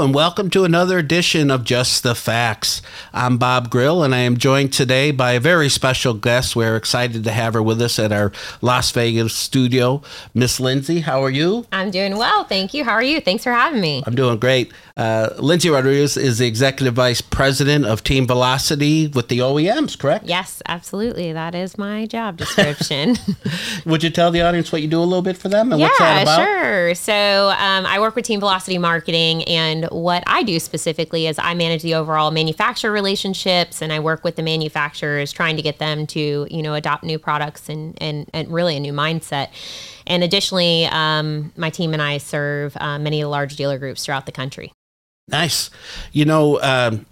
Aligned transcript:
Hello, 0.00 0.06
and 0.06 0.14
welcome 0.14 0.48
to 0.48 0.64
another 0.64 0.96
edition 0.96 1.50
of 1.50 1.62
Just 1.62 2.02
the 2.02 2.14
Facts. 2.14 2.80
I'm 3.12 3.36
Bob 3.36 3.68
Grill, 3.68 4.02
and 4.02 4.14
I 4.14 4.20
am 4.20 4.38
joined 4.38 4.72
today 4.72 5.10
by 5.10 5.32
a 5.32 5.40
very 5.40 5.68
special 5.68 6.14
guest. 6.14 6.56
We're 6.56 6.76
excited 6.76 7.22
to 7.22 7.30
have 7.30 7.52
her 7.52 7.62
with 7.62 7.82
us 7.82 7.98
at 7.98 8.10
our 8.10 8.32
Las 8.62 8.90
Vegas 8.92 9.34
studio. 9.34 10.00
Miss 10.32 10.58
Lyndsey, 10.58 11.02
how 11.02 11.22
are 11.22 11.28
you? 11.28 11.66
I'm 11.70 11.90
doing 11.90 12.16
well. 12.16 12.44
Thank 12.44 12.72
you. 12.72 12.82
How 12.82 12.92
are 12.92 13.02
you? 13.02 13.20
Thanks 13.20 13.44
for 13.44 13.52
having 13.52 13.82
me. 13.82 14.02
I'm 14.06 14.14
doing 14.14 14.38
great. 14.38 14.72
Uh, 15.00 15.30
Lyndsey 15.38 15.72
Rodriguez 15.72 16.18
is 16.18 16.40
the 16.40 16.46
Executive 16.46 16.92
Vice 16.92 17.22
President 17.22 17.86
of 17.86 18.04
Team 18.04 18.26
Velocity 18.26 19.06
with 19.06 19.28
the 19.28 19.38
OEMs, 19.38 19.98
correct? 19.98 20.26
Yes, 20.26 20.60
absolutely. 20.68 21.32
That 21.32 21.54
is 21.54 21.78
my 21.78 22.04
job 22.04 22.36
description. 22.36 23.16
Would 23.86 24.02
you 24.02 24.10
tell 24.10 24.30
the 24.30 24.42
audience 24.42 24.70
what 24.70 24.82
you 24.82 24.88
do 24.88 24.98
a 24.98 25.00
little 25.00 25.22
bit 25.22 25.38
for 25.38 25.48
them 25.48 25.72
and 25.72 25.80
yeah, 25.80 25.86
what's 25.86 25.98
that 26.00 26.22
about? 26.24 26.44
sure. 26.44 26.94
So 26.96 27.48
um, 27.58 27.86
I 27.86 27.98
work 27.98 28.14
with 28.14 28.26
Team 28.26 28.40
Velocity 28.40 28.76
Marketing, 28.76 29.42
and 29.44 29.86
what 29.86 30.22
I 30.26 30.42
do 30.42 30.60
specifically 30.60 31.26
is 31.26 31.38
I 31.38 31.54
manage 31.54 31.80
the 31.80 31.94
overall 31.94 32.30
manufacturer 32.30 32.92
relationships, 32.92 33.80
and 33.80 33.94
I 33.94 34.00
work 34.00 34.22
with 34.22 34.36
the 34.36 34.42
manufacturers, 34.42 35.32
trying 35.32 35.56
to 35.56 35.62
get 35.62 35.78
them 35.78 36.06
to 36.08 36.46
you 36.50 36.62
know 36.62 36.74
adopt 36.74 37.04
new 37.04 37.18
products 37.18 37.70
and 37.70 37.96
and, 38.02 38.28
and 38.34 38.52
really 38.52 38.76
a 38.76 38.80
new 38.80 38.92
mindset. 38.92 39.48
And 40.06 40.22
additionally, 40.22 40.84
um, 40.84 41.52
my 41.56 41.70
team 41.70 41.94
and 41.94 42.02
I 42.02 42.18
serve 42.18 42.76
uh, 42.76 42.98
many 42.98 43.22
of 43.22 43.24
the 43.24 43.30
large 43.30 43.56
dealer 43.56 43.78
groups 43.78 44.04
throughout 44.04 44.26
the 44.26 44.32
country. 44.32 44.74
Nice. 45.30 45.70
You 46.12 46.24
know, 46.24 46.60
um, 46.60 47.06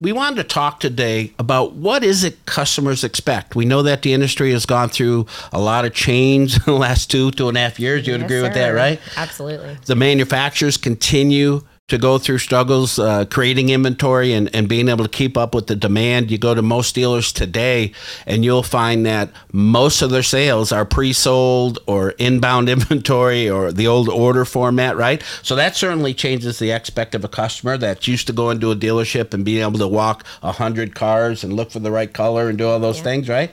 we 0.00 0.10
wanted 0.12 0.36
to 0.36 0.44
talk 0.44 0.80
today 0.80 1.32
about 1.38 1.74
what 1.74 2.02
is 2.02 2.24
it 2.24 2.44
customers 2.44 3.04
expect. 3.04 3.54
We 3.54 3.64
know 3.64 3.82
that 3.82 4.02
the 4.02 4.12
industry 4.12 4.50
has 4.50 4.66
gone 4.66 4.88
through 4.88 5.26
a 5.52 5.60
lot 5.60 5.84
of 5.84 5.94
change 5.94 6.56
in 6.56 6.62
the 6.64 6.72
last 6.72 7.10
two, 7.10 7.30
two 7.30 7.48
and 7.48 7.56
a 7.56 7.60
half 7.60 7.78
years. 7.78 8.06
You 8.06 8.14
would 8.14 8.22
Yes, 8.22 8.30
agree 8.30 8.42
with 8.42 8.54
that, 8.54 8.70
right? 8.70 9.00
Absolutely. 9.16 9.76
The 9.86 9.94
manufacturers 9.94 10.76
continue 10.76 11.62
to 11.92 11.98
go 11.98 12.16
through 12.18 12.38
struggles 12.38 12.98
uh, 12.98 13.26
creating 13.26 13.68
inventory 13.68 14.32
and, 14.32 14.48
and 14.54 14.66
being 14.66 14.88
able 14.88 15.04
to 15.04 15.10
keep 15.10 15.36
up 15.36 15.54
with 15.54 15.66
the 15.66 15.76
demand. 15.76 16.30
You 16.30 16.38
go 16.38 16.54
to 16.54 16.62
most 16.62 16.94
dealers 16.94 17.32
today, 17.34 17.92
and 18.26 18.44
you'll 18.44 18.62
find 18.62 19.04
that 19.04 19.28
most 19.52 20.00
of 20.00 20.08
their 20.10 20.22
sales 20.22 20.72
are 20.72 20.86
pre 20.86 21.12
sold 21.12 21.78
or 21.86 22.10
inbound 22.12 22.68
inventory 22.76 23.48
or 23.48 23.70
the 23.72 23.86
old 23.86 24.08
order 24.08 24.46
format, 24.46 24.96
right? 24.96 25.22
So 25.42 25.54
that 25.56 25.76
certainly 25.76 26.14
changes 26.14 26.58
the 26.58 26.72
aspect 26.72 27.14
of 27.14 27.24
a 27.24 27.28
customer 27.28 27.76
that's 27.76 28.08
used 28.08 28.26
to 28.28 28.32
going 28.32 28.58
to 28.60 28.70
a 28.70 28.76
dealership 28.76 29.34
and 29.34 29.44
being 29.44 29.60
able 29.62 29.78
to 29.78 29.88
walk 29.88 30.24
a 30.42 30.52
hundred 30.52 30.94
cars 30.94 31.44
and 31.44 31.52
look 31.52 31.70
for 31.70 31.78
the 31.80 31.90
right 31.90 32.12
color 32.12 32.48
and 32.48 32.56
do 32.56 32.66
all 32.66 32.80
those 32.80 32.96
Yeah. 32.98 33.04
things, 33.04 33.28
right? 33.28 33.50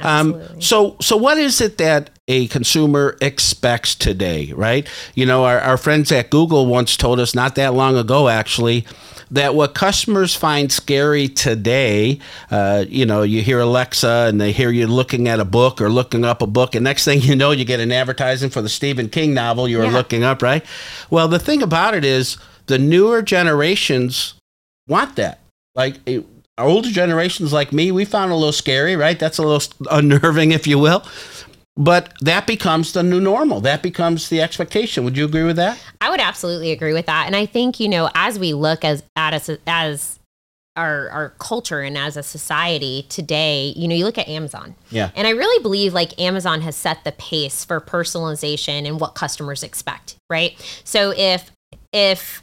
Um, 0.00 0.40
so, 0.60 0.96
so 1.02 1.18
what 1.18 1.36
is 1.36 1.60
it 1.60 1.76
that 1.76 2.08
a 2.32 2.46
consumer 2.48 3.16
expects 3.20 3.94
today, 3.94 4.52
right? 4.54 4.88
You 5.14 5.26
know, 5.26 5.44
our, 5.44 5.60
our 5.60 5.76
friends 5.76 6.10
at 6.10 6.30
Google 6.30 6.64
once 6.66 6.96
told 6.96 7.20
us 7.20 7.34
not 7.34 7.56
that 7.56 7.74
long 7.74 7.94
ago, 7.96 8.28
actually, 8.28 8.86
that 9.30 9.54
what 9.54 9.74
customers 9.74 10.34
find 10.34 10.72
scary 10.72 11.28
today, 11.28 12.18
uh, 12.50 12.84
you 12.88 13.04
know, 13.04 13.22
you 13.22 13.42
hear 13.42 13.60
Alexa 13.60 14.26
and 14.28 14.40
they 14.40 14.50
hear 14.50 14.70
you 14.70 14.86
looking 14.86 15.28
at 15.28 15.40
a 15.40 15.44
book 15.44 15.80
or 15.80 15.90
looking 15.90 16.24
up 16.24 16.40
a 16.40 16.46
book, 16.46 16.74
and 16.74 16.84
next 16.84 17.04
thing 17.04 17.20
you 17.20 17.36
know, 17.36 17.50
you 17.50 17.64
get 17.66 17.80
an 17.80 17.92
advertising 17.92 18.48
for 18.48 18.62
the 18.62 18.68
Stephen 18.68 19.08
King 19.10 19.34
novel 19.34 19.68
you 19.68 19.78
were 19.78 19.84
Yeah. 19.84 19.92
looking 19.92 20.24
up, 20.24 20.40
right? 20.42 20.64
Well, 21.10 21.28
the 21.28 21.38
thing 21.38 21.62
about 21.62 21.94
it 21.94 22.04
is 22.04 22.38
the 22.66 22.78
newer 22.78 23.20
generations 23.20 24.34
want 24.88 25.16
that. 25.16 25.40
Like 25.74 25.96
it, 26.06 26.24
our 26.58 26.66
older 26.66 26.90
generations, 26.90 27.52
like 27.52 27.72
me, 27.72 27.90
we 27.90 28.04
found 28.04 28.30
a 28.30 28.34
little 28.34 28.52
scary, 28.52 28.94
right? 28.94 29.18
That's 29.18 29.38
a 29.38 29.42
little 29.42 29.72
unnerving, 29.90 30.52
if 30.58 30.66
you 30.66 30.78
will. 30.78 31.02
But 31.76 32.12
that 32.20 32.46
becomes 32.46 32.92
the 32.92 33.02
new 33.02 33.20
normal. 33.20 33.60
That 33.60 33.82
becomes 33.82 34.28
the 34.28 34.42
expectation. 34.42 35.04
Would 35.04 35.16
you 35.16 35.24
agree 35.24 35.44
with 35.44 35.56
that? 35.56 35.82
I 36.00 36.10
would 36.10 36.20
absolutely 36.20 36.70
agree 36.70 36.92
with 36.92 37.06
that. 37.06 37.26
And 37.26 37.34
I 37.34 37.46
think, 37.46 37.80
you 37.80 37.88
know, 37.88 38.10
as 38.14 38.38
we 38.38 38.52
look 38.52 38.84
as 38.84 39.02
at 39.16 39.32
us 39.32 39.50
as 39.66 40.18
our 40.76 41.08
our 41.10 41.30
culture 41.38 41.80
and 41.80 41.96
as 41.96 42.16
a 42.16 42.22
society 42.22 43.06
today, 43.08 43.72
you 43.76 43.88
know, 43.88 43.94
you 43.94 44.04
look 44.04 44.18
at 44.18 44.28
Amazon. 44.28 44.74
Yeah. 44.90 45.10
And 45.16 45.26
I 45.26 45.30
really 45.30 45.62
believe 45.62 45.94
like 45.94 46.18
Amazon 46.20 46.60
has 46.60 46.76
set 46.76 47.04
the 47.04 47.12
pace 47.12 47.64
for 47.64 47.80
personalization 47.80 48.86
and 48.86 49.00
what 49.00 49.14
customers 49.14 49.62
expect, 49.62 50.16
right? 50.28 50.58
So 50.84 51.14
if 51.16 51.50
if 51.92 52.42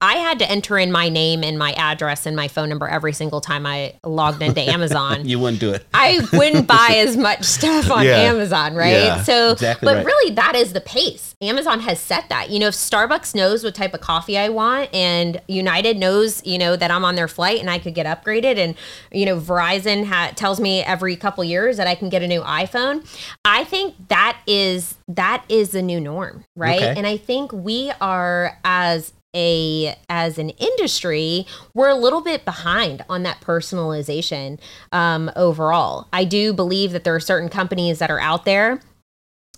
I 0.00 0.16
had 0.16 0.38
to 0.40 0.50
enter 0.50 0.76
in 0.76 0.92
my 0.92 1.08
name 1.08 1.42
and 1.42 1.58
my 1.58 1.72
address 1.72 2.26
and 2.26 2.36
my 2.36 2.46
phone 2.48 2.68
number 2.68 2.86
every 2.86 3.12
single 3.14 3.40
time 3.40 3.64
I 3.64 3.94
logged 4.04 4.42
into 4.42 4.60
Amazon. 4.70 5.26
You 5.26 5.38
wouldn't 5.38 5.60
do 5.60 5.72
it. 5.72 5.86
I 5.94 6.20
wouldn't 6.32 6.66
buy 6.68 6.96
as 6.98 7.16
much 7.16 7.42
stuff 7.44 7.90
on 7.90 8.04
Yeah. 8.04 8.16
Amazon, 8.18 8.74
right? 8.74 8.90
Yeah, 8.90 9.22
so, 9.22 9.52
exactly 9.52 9.86
but 9.86 9.96
right. 9.96 10.04
really, 10.06 10.34
that 10.34 10.54
is 10.56 10.74
the 10.74 10.82
pace. 10.82 11.34
Amazon 11.40 11.80
has 11.80 12.00
set 12.00 12.28
that. 12.28 12.50
You 12.50 12.58
know, 12.58 12.66
if 12.68 12.74
Starbucks 12.74 13.34
knows 13.34 13.64
what 13.64 13.74
type 13.74 13.94
of 13.94 14.00
coffee 14.00 14.36
I 14.36 14.50
want, 14.50 14.92
and 14.94 15.40
United 15.48 15.96
knows, 15.96 16.44
you 16.44 16.58
know, 16.58 16.76
that 16.76 16.90
I'm 16.90 17.04
on 17.04 17.14
their 17.14 17.28
flight 17.28 17.60
and 17.60 17.70
I 17.70 17.78
could 17.78 17.94
get 17.94 18.04
upgraded, 18.06 18.58
and 18.58 18.74
you 19.10 19.24
know, 19.24 19.40
Verizon 19.40 20.04
ha- 20.04 20.32
tells 20.34 20.60
me 20.60 20.82
every 20.82 21.16
couple 21.16 21.44
years 21.44 21.76
that 21.78 21.86
I 21.86 21.94
can 21.94 22.08
get 22.10 22.22
a 22.22 22.28
new 22.28 22.42
iPhone. 22.42 23.06
I 23.44 23.64
think 23.64 23.94
that 24.08 24.38
is 24.46 24.96
that 25.08 25.44
is 25.48 25.70
the 25.70 25.82
new 25.82 26.00
norm, 26.00 26.44
right? 26.56 26.82
Okay. 26.82 26.94
And 26.96 27.06
I 27.06 27.16
think 27.16 27.52
we 27.52 27.90
are 28.00 28.58
as 28.64 29.12
a 29.34 29.94
as 30.08 30.38
an 30.38 30.50
industry 30.50 31.46
we're 31.74 31.88
a 31.88 31.94
little 31.94 32.20
bit 32.22 32.44
behind 32.44 33.04
on 33.08 33.22
that 33.24 33.40
personalization 33.40 34.58
um, 34.92 35.30
overall. 35.36 36.06
I 36.12 36.24
do 36.24 36.52
believe 36.52 36.92
that 36.92 37.04
there 37.04 37.14
are 37.14 37.20
certain 37.20 37.48
companies 37.48 37.98
that 37.98 38.10
are 38.10 38.20
out 38.20 38.44
there 38.44 38.80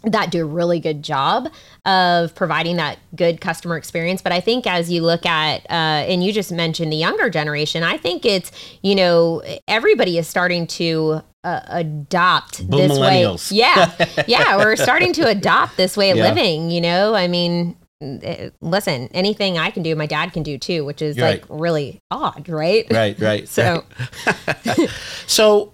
that 0.05 0.31
do 0.31 0.43
a 0.43 0.47
really 0.47 0.79
good 0.79 1.03
job 1.03 1.49
of 1.85 2.35
providing 2.35 2.77
that 2.77 2.99
good 3.17 3.41
customer 3.41 3.77
experience. 3.77 4.23
But 4.23 4.33
i 4.33 4.41
think 4.41 4.67
as 4.67 4.91
you 4.91 5.03
look 5.03 5.27
at 5.27 5.63
uh, 5.71 5.73
and 6.09 6.23
you 6.23 6.33
just 6.33 6.53
mentioned 6.53 6.93
the 6.93 6.97
younger 6.97 7.29
generation 7.31 7.83
i 7.83 7.97
think 7.97 8.25
it's 8.25 8.53
you 8.83 8.95
know 8.95 9.43
everybody 9.67 10.19
is 10.19 10.29
starting 10.29 10.67
to 10.69 11.23
uh, 11.45 11.61
adopt 11.69 12.69
Boom 12.69 12.89
this 12.89 12.99
way. 12.99 13.37
yeah. 13.51 13.93
Yeah 14.27 14.57
we're 14.59 14.77
starting 14.77 15.13
to 15.15 15.27
adopt 15.29 15.77
this 15.77 15.97
way 15.97 16.11
of 16.11 16.17
Yeah. 16.19 16.29
living 16.29 16.71
you 16.71 16.81
know? 16.81 17.15
I 17.15 17.27
mean 17.29 17.77
Uh, 18.03 18.51
listen 18.61 19.09
anything 19.13 19.57
i 19.57 19.71
can 19.71 19.83
do 19.83 19.97
my 19.97 20.05
dad 20.05 20.31
can 20.31 20.43
do 20.43 20.59
too 20.59 20.85
which 20.85 21.01
is 21.01 21.17
You're 21.17 21.31
like 21.31 21.45
really 21.49 21.99
odd 22.11 22.47
right 22.47 22.87
Right, 22.91 23.19
right. 23.19 23.49
so 23.57 23.85
So, 25.27 25.73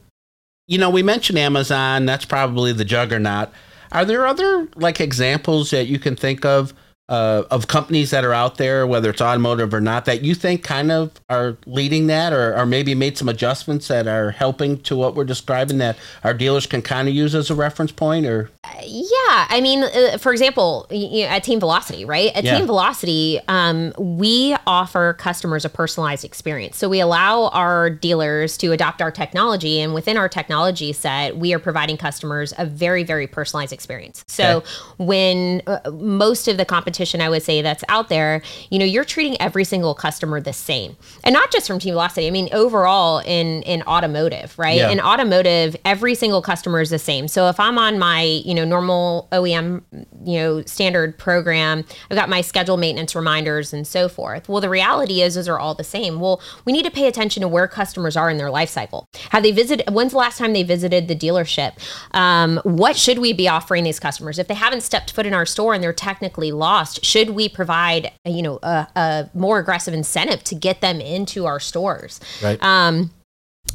you 0.66 0.78
know, 0.78 0.90
we 0.90 1.02
mentioned 1.02 1.38
Amazon. 1.38 2.06
That's 2.06 2.24
probably 2.24 2.72
the 2.72 2.84
juggernaut. 2.84 3.50
Are 3.90 4.04
there 4.04 4.26
other 4.26 4.68
like 4.76 5.00
examples 5.00 5.70
that 5.70 5.86
you 5.86 5.98
can 5.98 6.16
think 6.16 6.44
of 6.44 6.72
uh, 7.12 7.44
of 7.50 7.68
companies 7.68 8.10
that 8.10 8.24
are 8.24 8.32
out 8.32 8.56
there, 8.56 8.86
whether 8.86 9.10
it's 9.10 9.20
automotive 9.20 9.74
or 9.74 9.80
not, 9.82 10.06
that 10.06 10.22
you 10.22 10.34
think 10.34 10.64
kind 10.64 10.90
of 10.90 11.10
are 11.28 11.58
leading 11.66 12.06
that, 12.06 12.32
or, 12.32 12.56
or 12.56 12.64
maybe 12.64 12.94
made 12.94 13.18
some 13.18 13.28
adjustments 13.28 13.88
that 13.88 14.06
are 14.06 14.30
helping 14.30 14.80
to 14.80 14.96
what 14.96 15.14
we're 15.14 15.24
describing 15.24 15.76
that 15.76 15.94
our 16.24 16.32
dealers 16.32 16.66
can 16.66 16.80
kind 16.80 17.08
of 17.08 17.14
use 17.14 17.34
as 17.34 17.50
a 17.50 17.54
reference 17.54 17.92
point? 17.92 18.24
Or 18.24 18.50
Yeah, 18.82 19.46
I 19.50 19.60
mean, 19.60 19.84
uh, 19.84 20.16
for 20.16 20.32
example, 20.32 20.86
you 20.90 21.24
know, 21.24 21.28
at 21.28 21.44
Team 21.44 21.60
Velocity, 21.60 22.06
right? 22.06 22.34
At 22.34 22.44
Yeah. 22.44 22.56
Team 22.56 22.66
Velocity, 22.66 23.40
um, 23.46 23.92
we 23.98 24.56
offer 24.66 25.12
customers 25.18 25.66
a 25.66 25.68
personalized 25.68 26.24
experience. 26.24 26.78
So 26.78 26.88
we 26.88 27.00
allow 27.00 27.48
our 27.48 27.90
dealers 27.90 28.56
to 28.58 28.72
adopt 28.72 29.02
our 29.02 29.10
technology, 29.10 29.80
and 29.80 29.92
within 29.92 30.16
our 30.16 30.30
technology 30.30 30.94
set, 30.94 31.36
we 31.36 31.52
are 31.52 31.58
providing 31.58 31.98
customers 31.98 32.54
a 32.56 32.64
very, 32.64 33.04
very 33.04 33.26
personalized 33.26 33.74
experience. 33.74 34.24
So 34.28 34.42
Okay. 34.56 34.66
when 34.96 35.62
uh, 35.66 35.90
most 35.90 36.48
of 36.48 36.56
the 36.56 36.64
competition, 36.64 37.01
I 37.20 37.28
would 37.28 37.42
say 37.42 37.62
that's 37.62 37.84
out 37.88 38.08
there, 38.08 38.42
you 38.70 38.78
know, 38.78 38.84
you're 38.84 39.04
treating 39.04 39.40
every 39.40 39.64
single 39.64 39.94
customer 39.94 40.40
the 40.40 40.52
same, 40.52 40.96
and 41.24 41.32
not 41.32 41.50
just 41.50 41.66
from 41.66 41.78
Team 41.78 41.94
Velocity. 41.94 42.26
I 42.26 42.30
mean, 42.30 42.48
overall 42.52 43.18
in 43.24 43.62
in 43.62 43.82
automotive, 43.82 44.58
right? 44.58 44.76
Yeah. 44.76 44.90
In 44.90 45.00
automotive, 45.00 45.76
every 45.84 46.14
single 46.14 46.42
customer 46.42 46.80
is 46.80 46.90
the 46.90 46.98
same. 46.98 47.28
So 47.28 47.48
if 47.48 47.58
I'm 47.58 47.78
on 47.78 47.98
my, 47.98 48.22
you 48.22 48.54
know, 48.54 48.64
normal 48.64 49.28
OEM, 49.32 49.82
you 50.24 50.38
know, 50.38 50.62
standard 50.62 51.18
program, 51.18 51.84
I've 52.10 52.16
got 52.16 52.28
my 52.28 52.40
schedule 52.40 52.76
maintenance 52.76 53.14
reminders 53.14 53.72
and 53.72 53.86
so 53.86 54.08
forth. 54.08 54.48
Well, 54.48 54.60
the 54.60 54.68
reality 54.68 55.22
is 55.22 55.34
those 55.34 55.48
are 55.48 55.58
all 55.58 55.74
the 55.74 55.84
same. 55.84 56.20
Well, 56.20 56.40
we 56.64 56.72
need 56.72 56.84
to 56.84 56.90
pay 56.90 57.06
attention 57.06 57.40
to 57.42 57.48
where 57.48 57.68
customers 57.68 58.16
are 58.16 58.30
in 58.30 58.38
their 58.38 58.50
life 58.50 58.70
cycle. 58.70 59.06
Have 59.30 59.42
they 59.42 59.52
visited 59.52 59.88
when's 59.90 60.12
the 60.12 60.18
last 60.18 60.38
time 60.38 60.52
they 60.52 60.62
visited 60.62 61.08
the 61.08 61.16
dealership? 61.16 61.72
Um, 62.12 62.60
what 62.64 62.96
should 62.96 63.18
we 63.18 63.32
be 63.32 63.48
offering 63.48 63.84
these 63.84 64.00
customers? 64.00 64.38
If 64.38 64.48
they 64.48 64.54
haven't 64.54 64.82
stepped 64.82 65.12
foot 65.12 65.26
in 65.26 65.34
our 65.34 65.46
store 65.46 65.74
and 65.74 65.82
they're 65.82 65.92
technically 65.92 66.52
lost, 66.52 66.81
should 66.84 67.30
we 67.30 67.48
provide, 67.48 68.12
you 68.24 68.42
know, 68.42 68.58
a, 68.62 68.86
a 68.96 69.30
more 69.34 69.58
aggressive 69.58 69.94
incentive 69.94 70.44
to 70.44 70.54
get 70.54 70.80
them 70.80 71.00
into 71.00 71.46
our 71.46 71.60
stores? 71.60 72.20
right? 72.42 72.62
Um, 72.62 73.10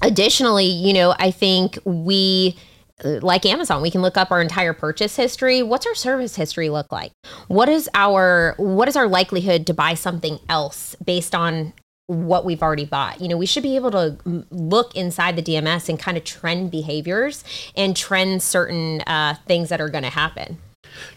additionally, 0.02 0.66
you 0.66 0.94
know, 0.94 1.16
I 1.18 1.32
think 1.32 1.78
we 1.86 2.56
like 3.04 3.46
Amazon, 3.46 3.82
we 3.82 3.92
can 3.92 4.02
look 4.02 4.18
up 4.18 4.32
our 4.32 4.42
entire 4.42 4.74
purchase 4.74 5.16
history. 5.16 5.62
What's 5.62 5.86
our 5.86 5.96
service 5.96 6.36
history 6.36 6.70
look 6.70 6.92
like? 6.92 7.12
What 7.48 7.70
is 7.70 7.90
our 7.94 8.56
what 8.58 8.88
is 8.88 8.96
our 8.96 9.08
likelihood 9.08 9.68
to 9.68 9.74
buy 9.74 9.94
something 9.94 10.40
else 10.50 10.96
based 11.04 11.36
on 11.36 11.74
what 12.08 12.44
we've 12.44 12.64
already 12.64 12.86
bought? 12.86 13.22
You 13.22 13.28
know, 13.28 13.38
we 13.38 13.46
should 13.46 13.64
be 13.64 13.76
able 13.76 13.92
to 13.92 14.18
look 14.50 14.96
inside 14.96 15.36
the 15.36 15.44
DMS 15.44 15.90
and 15.90 16.00
kind 16.00 16.18
of 16.18 16.24
trend 16.24 16.72
behaviors 16.72 17.44
and 17.76 17.96
trend 17.96 18.42
certain 18.42 19.02
uh, 19.02 19.36
things 19.46 19.70
that 19.70 19.80
are 19.80 19.90
going 19.90 20.04
to 20.04 20.10
happen. 20.10 20.58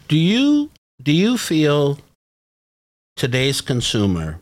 Do 0.07 0.17
you 0.17 0.69
do 1.01 1.11
you 1.11 1.37
feel 1.37 1.97
today's 3.15 3.61
consumer 3.61 4.39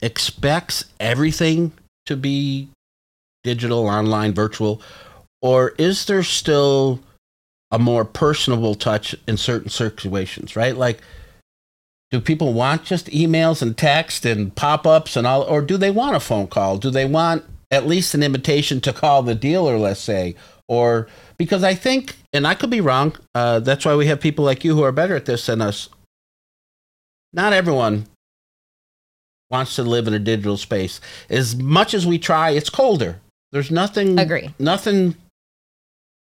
expects 0.00 0.86
everything 0.98 1.72
to 2.06 2.16
be 2.16 2.68
digital, 3.44 3.86
online, 3.86 4.34
virtual, 4.34 4.82
or 5.40 5.70
is 5.78 6.06
there 6.06 6.22
still 6.22 7.00
a 7.70 7.78
more 7.78 8.04
personable 8.04 8.74
touch 8.74 9.14
in 9.26 9.36
certain 9.36 9.70
situations, 9.70 10.56
right? 10.56 10.76
Like, 10.76 11.00
do 12.10 12.20
people 12.20 12.52
want 12.52 12.84
just 12.84 13.06
emails 13.06 13.62
and 13.62 13.76
text 13.76 14.26
and 14.26 14.54
pop 14.54 14.86
ups 14.86 15.16
and 15.16 15.26
all, 15.26 15.42
or 15.42 15.62
do 15.62 15.76
they 15.76 15.90
want 15.90 16.16
a 16.16 16.20
phone 16.20 16.46
call? 16.46 16.76
Do 16.76 16.90
they 16.90 17.06
want 17.06 17.44
at 17.70 17.86
least 17.86 18.14
an 18.14 18.22
invitation 18.22 18.80
to 18.82 18.92
call 18.92 19.22
the 19.22 19.34
dealer, 19.34 19.78
let's 19.78 20.00
say? 20.00 20.34
Or 20.68 21.08
because 21.38 21.64
I 21.64 21.74
think, 21.74 22.16
and 22.32 22.46
I 22.46 22.54
could 22.54 22.70
be 22.70 22.80
wrong, 22.80 23.16
uh, 23.34 23.60
that's 23.60 23.84
why 23.84 23.94
we 23.94 24.06
have 24.06 24.20
people 24.20 24.44
like 24.44 24.64
you 24.64 24.74
who 24.74 24.82
are 24.82 24.92
better 24.92 25.16
at 25.16 25.26
this 25.26 25.46
than 25.46 25.60
us. 25.60 25.88
Not 27.32 27.52
everyone 27.52 28.06
wants 29.50 29.76
to 29.76 29.82
live 29.82 30.06
in 30.06 30.14
a 30.14 30.18
digital 30.18 30.56
space. 30.56 31.00
As 31.28 31.56
much 31.56 31.94
as 31.94 32.06
we 32.06 32.18
try, 32.18 32.50
it's 32.50 32.70
colder. 32.70 33.20
There's 33.52 33.70
nothing, 33.70 34.18
Agree. 34.18 34.54
nothing 34.58 35.14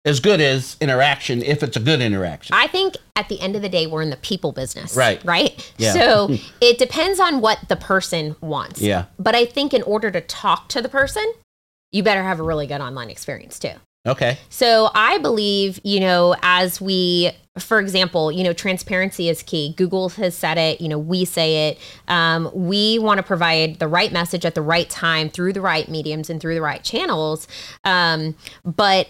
as 0.06 0.22
good 0.22 0.40
as 0.40 0.78
interaction 0.80 1.44
if 1.44 1.62
it's 1.62 1.76
a 1.76 1.80
good 1.82 2.02
interaction. 2.02 2.56
I 2.56 2.68
think 2.68 2.96
at 3.16 3.28
the 3.28 3.42
end 3.42 3.56
of 3.56 3.62
the 3.62 3.70
day, 3.70 3.88
we're 3.88 4.02
in 4.02 4.10
the 4.10 4.18
people 4.18 4.54
business. 4.54 4.96
Right. 4.96 5.24
Right. 5.26 5.74
Yeah. 5.78 5.94
So 5.94 6.30
it 6.62 6.78
depends 6.78 7.20
on 7.20 7.42
what 7.42 7.60
the 7.68 7.76
person 7.76 8.36
wants. 8.40 8.82
Yeah. 8.82 9.06
But 9.20 9.36
I 9.36 9.46
think 9.46 9.74
in 9.74 9.82
order 9.82 10.10
to 10.12 10.22
talk 10.22 10.70
to 10.70 10.82
the 10.82 10.90
person, 10.90 11.26
you 11.92 12.04
better 12.04 12.24
have 12.24 12.40
a 12.40 12.44
really 12.44 12.68
good 12.68 12.82
online 12.82 13.10
experience 13.10 13.60
too. 13.60 13.74
Okay. 14.08 14.38
So 14.50 14.90
I 14.94 15.18
believe, 15.20 15.80
you 15.84 16.00
know, 16.00 16.36
as 16.42 16.80
we, 16.82 17.32
for 17.60 17.80
example, 17.80 18.32
you 18.32 18.44
know, 18.44 18.54
transparency 18.54 19.30
is 19.30 19.44
key. 19.44 19.74
Google 19.78 20.10
has 20.10 20.36
said 20.36 20.58
it, 20.58 20.80
you 20.82 20.88
know, 20.90 20.98
we 21.00 21.26
say 21.26 21.70
it. 21.70 21.80
Um, 22.08 22.50
we 22.54 23.00
want 23.00 23.18
to 23.18 23.24
provide 23.24 23.80
the 23.80 23.88
right 23.88 24.12
message 24.12 24.46
at 24.46 24.56
the 24.56 24.62
right 24.62 24.90
time 24.90 25.30
through 25.30 25.54
the 25.54 25.62
right 25.62 25.88
mediums 25.90 26.30
and 26.30 26.40
through 26.42 26.56
the 26.56 26.62
right 26.62 26.84
channels. 26.84 27.48
Um, 27.84 28.36
but 28.64 29.08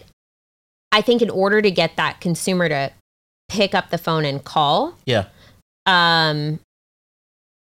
I 0.92 1.02
think 1.02 1.22
in 1.22 1.30
order 1.30 1.62
to 1.62 1.70
get 1.72 1.96
that 1.98 2.22
consumer 2.22 2.70
to 2.70 2.92
pick 3.50 3.76
up 3.76 3.90
the 3.90 3.98
phone 3.98 4.26
and 4.26 4.44
call, 4.44 4.96
Yeah. 5.06 5.26
um, 5.86 6.60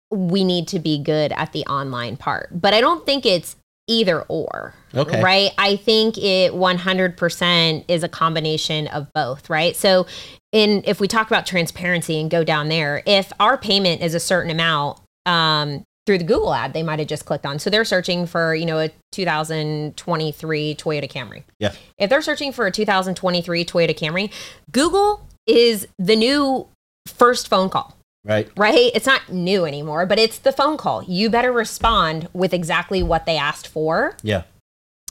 we 0.10 0.44
need 0.44 0.68
to 0.70 0.80
be 0.80 0.98
good 1.02 1.32
at 1.34 1.52
the 1.52 1.66
online 1.66 2.16
part. 2.18 2.50
But 2.52 2.74
I 2.74 2.80
don't 2.82 3.06
think 3.06 3.26
it's 3.26 3.56
either 3.88 4.22
or. 4.24 4.74
Okay. 4.94 5.22
Right. 5.22 5.51
I 5.57 5.75
think 5.78 6.18
it 6.18 6.54
100% 6.54 7.86
is 7.88 8.04
a 8.04 8.10
combination 8.10 8.88
of 8.88 9.12
both. 9.13 9.50
Right. 9.50 9.75
So, 9.75 10.06
in 10.51 10.84
if 10.86 11.00
we 11.00 11.07
talk 11.07 11.28
about 11.28 11.45
transparency 11.45 12.22
and 12.22 12.31
go 12.31 12.44
down 12.44 12.69
there, 12.69 13.04
if 13.06 13.34
our 13.39 13.57
payment 13.57 14.01
is 14.01 14.13
a 14.13 14.19
certain 14.19 14.50
amount, 14.50 15.00
um, 15.25 15.84
through 16.07 16.18
the 16.18 16.24
Google 16.24 16.54
ad, 16.54 16.72
they 16.72 16.84
might 16.84 17.00
have 17.00 17.07
just 17.10 17.25
clicked 17.25 17.45
on. 17.45 17.60
So 17.60 17.69
they're 17.69 17.84
searching 17.84 18.25
for, 18.25 18.56
you 18.56 18.66
know, 18.66 18.80
a 18.80 18.89
2023 19.12 20.75
Toyota 20.75 21.12
Camry. 21.12 21.44
Yeah. 21.60 21.74
If 21.98 22.10
they're 22.10 22.22
searching 22.22 22.54
for 22.54 22.66
a 22.66 22.72
2023 22.72 23.66
Toyota 23.66 23.95
Camry, 23.95 24.31
Google 24.72 25.28
is 25.45 25.86
the 26.00 26.16
new 26.16 26.66
first 27.06 27.50
phone 27.50 27.69
call 27.69 27.94
Right. 28.28 28.50
right? 28.58 28.92
It's 28.94 29.06
not 29.06 29.32
new 29.32 29.66
anymore, 29.66 30.06
but 30.06 30.20
it's 30.20 30.38
the 30.38 30.52
phone 30.52 30.78
call. 30.78 31.04
You 31.04 31.30
better 31.30 31.52
respond 31.52 32.28
with 32.34 32.54
exactly 32.54 33.02
what 33.02 33.26
they 33.26 33.38
asked 33.38 33.68
for. 33.68 34.18
Yeah. 34.22 34.44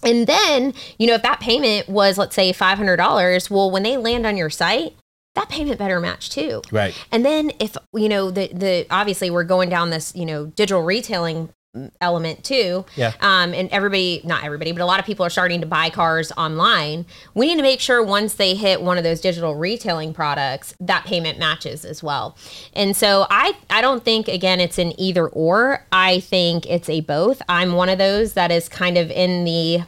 And 0.03 0.27
then, 0.27 0.75
you 0.99 1.07
know, 1.07 1.15
if 1.15 1.23
that 1.23 1.41
payment 1.41 1.89
was, 1.89 2.19
let's 2.19 2.37
say, 2.37 2.53
$500, 2.53 3.51
well, 3.51 3.71
when 3.71 3.83
they 3.83 3.97
land 3.97 4.27
on 4.27 4.37
your 4.37 4.51
site, 4.51 4.95
that 5.35 5.49
payment 5.49 5.79
better 5.79 6.01
match 6.01 6.31
too. 6.31 6.63
Right. 6.71 6.95
And 7.11 7.25
then 7.25 7.53
if, 7.59 7.77
you 7.93 8.09
know, 8.09 8.31
the, 8.31 8.49
the, 8.53 8.87
obviously 8.91 9.31
we're 9.31 9.45
going 9.45 9.69
down 9.69 9.91
this, 9.91 10.15
you 10.15 10.27
know, 10.27 10.47
digital 10.47 10.83
retailing 10.83 11.51
element 12.01 12.45
too. 12.45 12.85
Yeah. 12.97 13.13
Um, 13.21 13.55
and 13.55 13.69
everybody, 13.71 14.21
not 14.25 14.45
everybody, 14.45 14.73
but 14.73 14.81
a 14.81 14.87
lot 14.87 15.01
of 15.01 15.07
people 15.07 15.25
are 15.25 15.31
starting 15.31 15.61
to 15.61 15.67
buy 15.67 15.91
cars 15.91 16.33
online. 16.33 17.07
We 17.35 17.47
need 17.47 17.57
to 17.57 17.63
make 17.63 17.81
sure 17.81 18.03
once 18.03 18.35
they 18.35 18.55
hit 18.55 18.83
one 18.83 18.99
of 18.99 19.05
those 19.05 19.21
digital 19.21 19.55
retailing 19.55 20.15
products, 20.15 20.75
that 20.81 21.05
payment 21.05 21.39
matches 21.39 21.85
as 21.85 22.03
well. 22.03 22.37
And 22.73 22.97
so 22.97 23.27
I, 23.31 23.55
I 23.71 23.81
don't 23.81 24.05
think 24.05 24.29
again 24.29 24.61
it's 24.61 24.79
an 24.79 24.99
either 25.01 25.29
or. 25.29 25.85
I 25.93 26.21
think 26.21 26.67
it's 26.67 26.89
a 26.89 27.01
both. 27.01 27.43
I'm 27.49 27.73
one 27.73 27.89
of 27.89 27.99
those 27.99 28.35
that 28.35 28.51
is 28.51 28.69
kind 28.69 28.99
of 28.99 29.11
in 29.11 29.45
the 29.45 29.83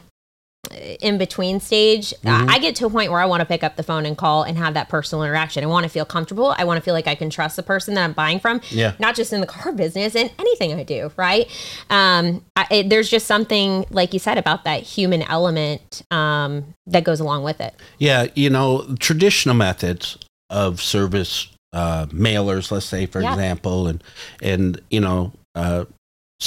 in 0.99 1.17
between 1.17 1.59
stage. 1.59 2.13
Mm-hmm. 2.23 2.49
I 2.49 2.59
get 2.59 2.75
to 2.77 2.85
a 2.85 2.89
point 2.89 3.11
where 3.11 3.19
I 3.21 3.25
want 3.25 3.41
to 3.41 3.45
pick 3.45 3.63
up 3.63 3.75
the 3.75 3.83
phone 3.83 4.05
and 4.05 4.17
call 4.17 4.43
and 4.43 4.57
have 4.57 4.73
that 4.75 4.89
personal 4.89 5.23
interaction. 5.23 5.63
I 5.63 5.67
want 5.67 5.83
to 5.83 5.89
feel 5.89 6.05
comfortable. 6.05 6.53
I 6.57 6.63
want 6.63 6.77
to 6.77 6.81
feel 6.81 6.93
like 6.93 7.07
I 7.07 7.15
can 7.15 7.29
trust 7.29 7.55
the 7.55 7.63
person 7.63 7.93
that 7.95 8.03
I'm 8.03 8.13
buying 8.13 8.39
from. 8.39 8.61
Yeah. 8.69 8.93
Not 8.99 9.15
just 9.15 9.33
in 9.33 9.41
the 9.41 9.47
car 9.47 9.71
business, 9.73 10.15
and 10.15 10.31
anything 10.39 10.73
I 10.73 10.83
do, 10.83 11.11
right? 11.17 11.47
Um, 11.89 12.43
I, 12.55 12.67
it, 12.71 12.89
there's 12.89 13.09
just 13.09 13.27
something, 13.27 13.85
like 13.89 14.13
you 14.13 14.19
said, 14.19 14.37
about 14.37 14.63
that 14.63 14.83
human 14.83 15.21
element 15.23 16.01
um, 16.11 16.73
that 16.87 17.03
goes 17.03 17.19
along 17.19 17.43
with 17.43 17.61
it. 17.61 17.73
Yeah. 17.97 18.27
You 18.35 18.49
know, 18.49 18.95
traditional 18.99 19.55
methods 19.55 20.17
of 20.49 20.81
service, 20.81 21.47
uh, 21.73 22.05
mailers, 22.07 22.71
let's 22.71 22.85
say, 22.85 23.05
for 23.05 23.21
Yeah. 23.21 23.33
example, 23.33 23.87
and, 23.87 24.03
and, 24.41 24.81
you 24.89 24.99
know, 24.99 25.31
uh, 25.55 25.85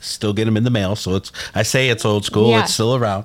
still 0.00 0.32
get 0.32 0.44
them 0.46 0.56
in 0.56 0.64
the 0.64 0.70
mail. 0.70 0.96
So 0.96 1.14
it's, 1.14 1.32
I 1.54 1.62
say 1.62 1.88
it's 1.88 2.04
old 2.04 2.24
school, 2.24 2.50
Yeah. 2.50 2.62
it's 2.64 2.74
still 2.74 2.94
around. 2.94 3.24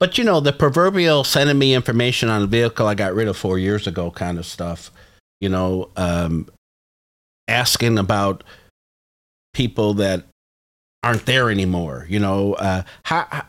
But, 0.00 0.16
you 0.16 0.24
know, 0.24 0.38
the 0.40 0.52
proverbial 0.52 1.24
sending 1.24 1.58
me 1.58 1.74
information 1.74 2.28
on 2.28 2.42
a 2.42 2.46
vehicle 2.46 2.86
I 2.86 2.94
got 2.94 3.14
rid 3.14 3.26
of 3.28 3.36
four 3.36 3.58
years 3.58 3.86
ago 3.86 4.10
kind 4.10 4.38
of 4.38 4.46
stuff, 4.46 4.92
you 5.40 5.48
know, 5.48 5.90
um, 5.96 6.48
asking 7.48 7.98
about 7.98 8.44
people 9.54 9.94
that 9.94 10.24
aren't 11.02 11.26
there 11.26 11.50
anymore, 11.50 12.06
you 12.08 12.20
know, 12.20 12.54
uh, 12.54 12.82
how, 13.04 13.26
how 13.30 13.46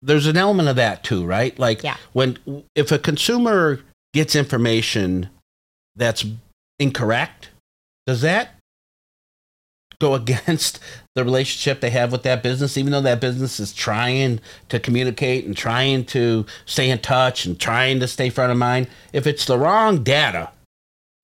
there's 0.00 0.26
an 0.26 0.36
element 0.36 0.68
of 0.68 0.76
that 0.76 1.02
too, 1.02 1.24
right? 1.24 1.56
Like 1.58 1.82
Yeah. 1.82 1.96
when 2.12 2.38
if 2.74 2.92
a 2.92 2.98
consumer 2.98 3.80
gets 4.12 4.34
information 4.36 5.28
that's 5.96 6.24
incorrect, 6.78 7.50
does 8.06 8.20
that 8.22 8.56
go 9.98 10.14
against 10.16 10.78
the 11.14 11.24
relationship 11.24 11.80
they 11.80 11.90
have 11.90 12.10
with 12.10 12.22
that 12.22 12.42
business, 12.42 12.78
even 12.78 12.92
though 12.92 13.00
that 13.02 13.20
business 13.20 13.60
is 13.60 13.72
trying 13.72 14.40
to 14.70 14.80
communicate 14.80 15.44
and 15.44 15.56
trying 15.56 16.04
to 16.06 16.46
stay 16.64 16.88
in 16.88 16.98
touch 16.98 17.44
and 17.44 17.58
trying 17.60 18.00
to 18.00 18.08
stay 18.08 18.30
front 18.30 18.50
of 18.50 18.56
mind? 18.58 18.86
If 19.12 19.26
it's 19.26 19.44
the 19.44 19.58
wrong 19.58 20.02
data, 20.02 20.50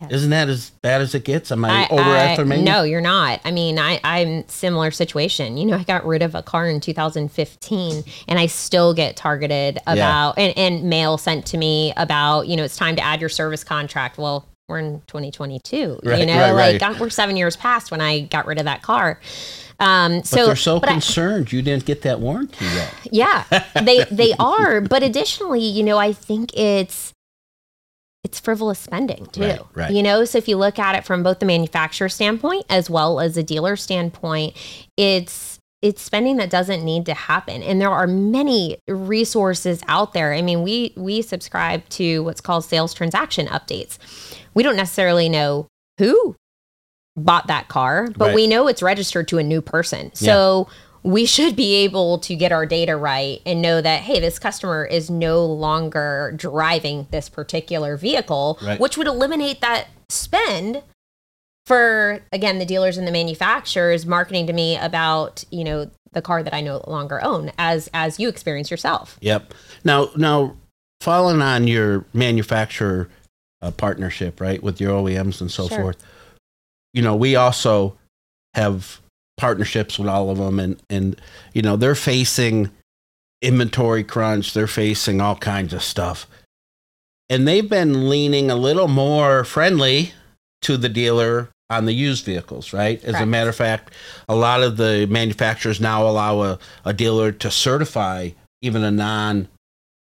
Yeah. 0.02 0.08
isn't 0.10 0.28
that 0.30 0.50
as 0.50 0.70
bad 0.82 1.00
as 1.00 1.14
it 1.14 1.24
gets? 1.24 1.50
Am 1.50 1.64
I, 1.64 1.84
I- 1.84 1.88
overestimating? 1.90 2.64
no, 2.66 2.82
you're 2.82 3.00
not. 3.00 3.40
I 3.46 3.50
mean, 3.50 3.78
I, 3.78 3.98
I'm 4.04 4.46
similar 4.48 4.90
situation. 4.90 5.56
You 5.56 5.64
know, 5.66 5.76
I 5.78 5.84
got 5.84 6.04
rid 6.06 6.20
of 6.22 6.34
a 6.34 6.42
car 6.42 6.68
in 6.68 6.80
2015 6.80 8.04
and 8.28 8.38
I 8.38 8.44
still 8.46 8.92
get 8.92 9.16
targeted 9.16 9.78
about 9.86 10.38
and, 10.38 10.56
and 10.58 10.84
mail 10.84 11.16
sent 11.16 11.46
to 11.46 11.56
me 11.56 11.94
about, 11.96 12.46
you 12.46 12.56
know, 12.56 12.62
it's 12.64 12.76
time 12.76 12.94
to 12.96 13.02
add 13.02 13.20
your 13.20 13.30
service 13.30 13.64
contract. 13.64 14.18
Well, 14.18 14.46
we're 14.68 14.78
in 14.78 15.00
2022, 15.06 16.00
Right, 16.02 16.20
you 16.20 16.26
know, 16.26 16.54
right, 16.54 16.72
like 16.78 16.82
right. 16.82 17.00
We're 17.00 17.08
seven 17.10 17.36
years 17.36 17.56
past 17.56 17.90
when 17.90 18.00
I 18.02 18.20
got 18.20 18.46
rid 18.46 18.58
of 18.58 18.66
that 18.66 18.82
car. 18.82 19.18
Um, 19.80 20.18
But 20.18 20.26
so, 20.26 20.46
they're 20.46 20.56
so 20.56 20.78
but 20.80 20.90
I- 20.90 20.92
concerned 20.92 21.52
you 21.52 21.62
didn't 21.62 21.86
get 21.86 22.02
that 22.02 22.20
warranty 22.20 22.64
yet. 22.66 22.94
yeah, 23.10 23.44
they 23.82 24.04
they 24.10 24.34
are. 24.38 24.80
But 24.82 25.02
additionally, 25.02 25.62
you 25.62 25.82
know, 25.82 25.96
I 25.98 26.12
think 26.12 26.54
it's 26.56 27.12
it's 28.24 28.38
frivolous 28.40 28.78
spending 28.80 29.26
too. 29.26 29.42
Right, 29.42 29.60
right. 29.74 29.90
You 29.92 30.02
know, 30.02 30.24
so 30.24 30.36
if 30.36 30.48
you 30.48 30.56
look 30.58 30.78
at 30.78 30.96
it 30.96 31.04
from 31.06 31.22
both 31.22 31.38
the 31.38 31.46
manufacturer 31.46 32.08
standpoint 32.10 32.66
as 32.68 32.90
well 32.90 33.20
as 33.20 33.36
a 33.36 33.42
dealer 33.42 33.76
standpoint, 33.76 34.54
it's 34.96 35.57
it's 35.80 36.02
spending 36.02 36.36
that 36.38 36.50
doesn't 36.50 36.84
need 36.84 37.06
to 37.06 37.14
happen. 37.14 37.62
And 37.62 37.80
there 37.80 37.90
are 37.90 38.06
many 38.06 38.78
resources 38.88 39.82
out 39.88 40.12
there. 40.12 40.32
I 40.34 40.42
mean 40.42 40.62
we 40.62 40.92
we 40.96 41.22
subscribe 41.22 41.88
to 41.90 42.22
what's 42.24 42.40
called 42.40 42.64
sales 42.64 42.92
transaction 42.94 43.46
updates. 43.46 43.98
We 44.54 44.62
don't 44.62 44.76
necessarily 44.76 45.28
know 45.28 45.68
who 45.98 46.34
bought 47.16 47.46
that 47.48 47.68
car 47.68 48.08
but 48.16 48.26
Right. 48.26 48.34
we 48.34 48.46
know 48.46 48.68
it's 48.68 48.82
registered 48.82 49.28
to 49.28 49.38
a 49.38 49.42
new 49.42 49.60
person. 49.60 50.10
So 50.14 50.68
we 51.04 51.26
should 51.26 51.54
be 51.54 51.74
able 51.76 52.18
to 52.18 52.34
get 52.34 52.50
our 52.50 52.66
data 52.66 52.96
right 52.96 53.40
and 53.46 53.62
know 53.62 53.80
that 53.80 54.00
hey 54.02 54.18
this 54.18 54.38
customer 54.38 54.84
is 54.84 55.08
no 55.08 55.44
longer 55.46 56.32
driving 56.36 57.06
this 57.12 57.28
particular 57.28 57.96
vehicle 57.96 58.58
Right. 58.62 58.80
which 58.80 58.96
would 58.96 59.06
eliminate 59.06 59.60
that 59.60 59.86
spend 60.08 60.82
for 61.68 62.20
again 62.32 62.58
the 62.58 62.64
dealers 62.64 62.96
and 62.96 63.06
the 63.06 63.12
manufacturers 63.12 64.06
marketing 64.06 64.46
to 64.46 64.54
me 64.54 64.76
about 64.78 65.44
you 65.50 65.62
know 65.62 65.90
the 66.12 66.22
car 66.22 66.42
that 66.42 66.54
I 66.54 66.62
no 66.62 66.82
longer 66.86 67.22
own 67.22 67.52
as 67.58 67.88
as 67.92 68.18
you 68.18 68.28
experience 68.28 68.70
yourself. 68.70 69.18
Yep. 69.20 69.52
Now, 69.84 70.08
now, 70.16 70.56
following 71.02 71.42
on 71.42 71.68
your 71.68 72.06
manufacturer 72.14 73.10
uh, 73.60 73.70
partnership, 73.70 74.40
right, 74.40 74.62
with 74.62 74.80
your 74.80 74.92
OEMs 74.92 75.42
and 75.42 75.50
so 75.50 75.68
Sure. 75.68 75.78
forth, 75.78 76.04
you 76.94 77.02
know, 77.02 77.14
we 77.14 77.36
also 77.36 77.96
have 78.54 79.00
partnerships 79.36 79.98
with 79.98 80.08
all 80.08 80.30
of 80.30 80.38
them, 80.38 80.58
and 80.58 80.82
and 80.88 81.20
you 81.52 81.60
know, 81.60 81.76
they're 81.76 81.94
facing 81.94 82.70
inventory 83.42 84.02
crunch, 84.02 84.54
they're 84.54 84.66
facing 84.66 85.20
all 85.20 85.36
kinds 85.36 85.74
of 85.74 85.82
stuff, 85.82 86.26
and 87.28 87.46
they've 87.46 87.68
been 87.68 88.08
leaning 88.08 88.50
a 88.50 88.56
little 88.56 88.88
more 88.88 89.44
friendly 89.44 90.14
to 90.62 90.76
the 90.78 90.88
dealer 90.88 91.50
on 91.70 91.84
the 91.84 91.92
used 91.92 92.24
vehicles, 92.24 92.72
right? 92.72 93.02
As 93.04 93.20
a 93.20 93.26
matter 93.26 93.50
of 93.50 93.56
fact, 93.56 93.92
a 94.28 94.34
lot 94.34 94.62
of 94.62 94.76
the 94.76 95.06
manufacturers 95.10 95.80
now 95.80 96.06
allow 96.06 96.40
a, 96.42 96.58
a 96.84 96.92
dealer 96.92 97.30
to 97.32 97.50
certify 97.50 98.30
even 98.62 98.82
a 98.82 98.90
non 98.90 99.48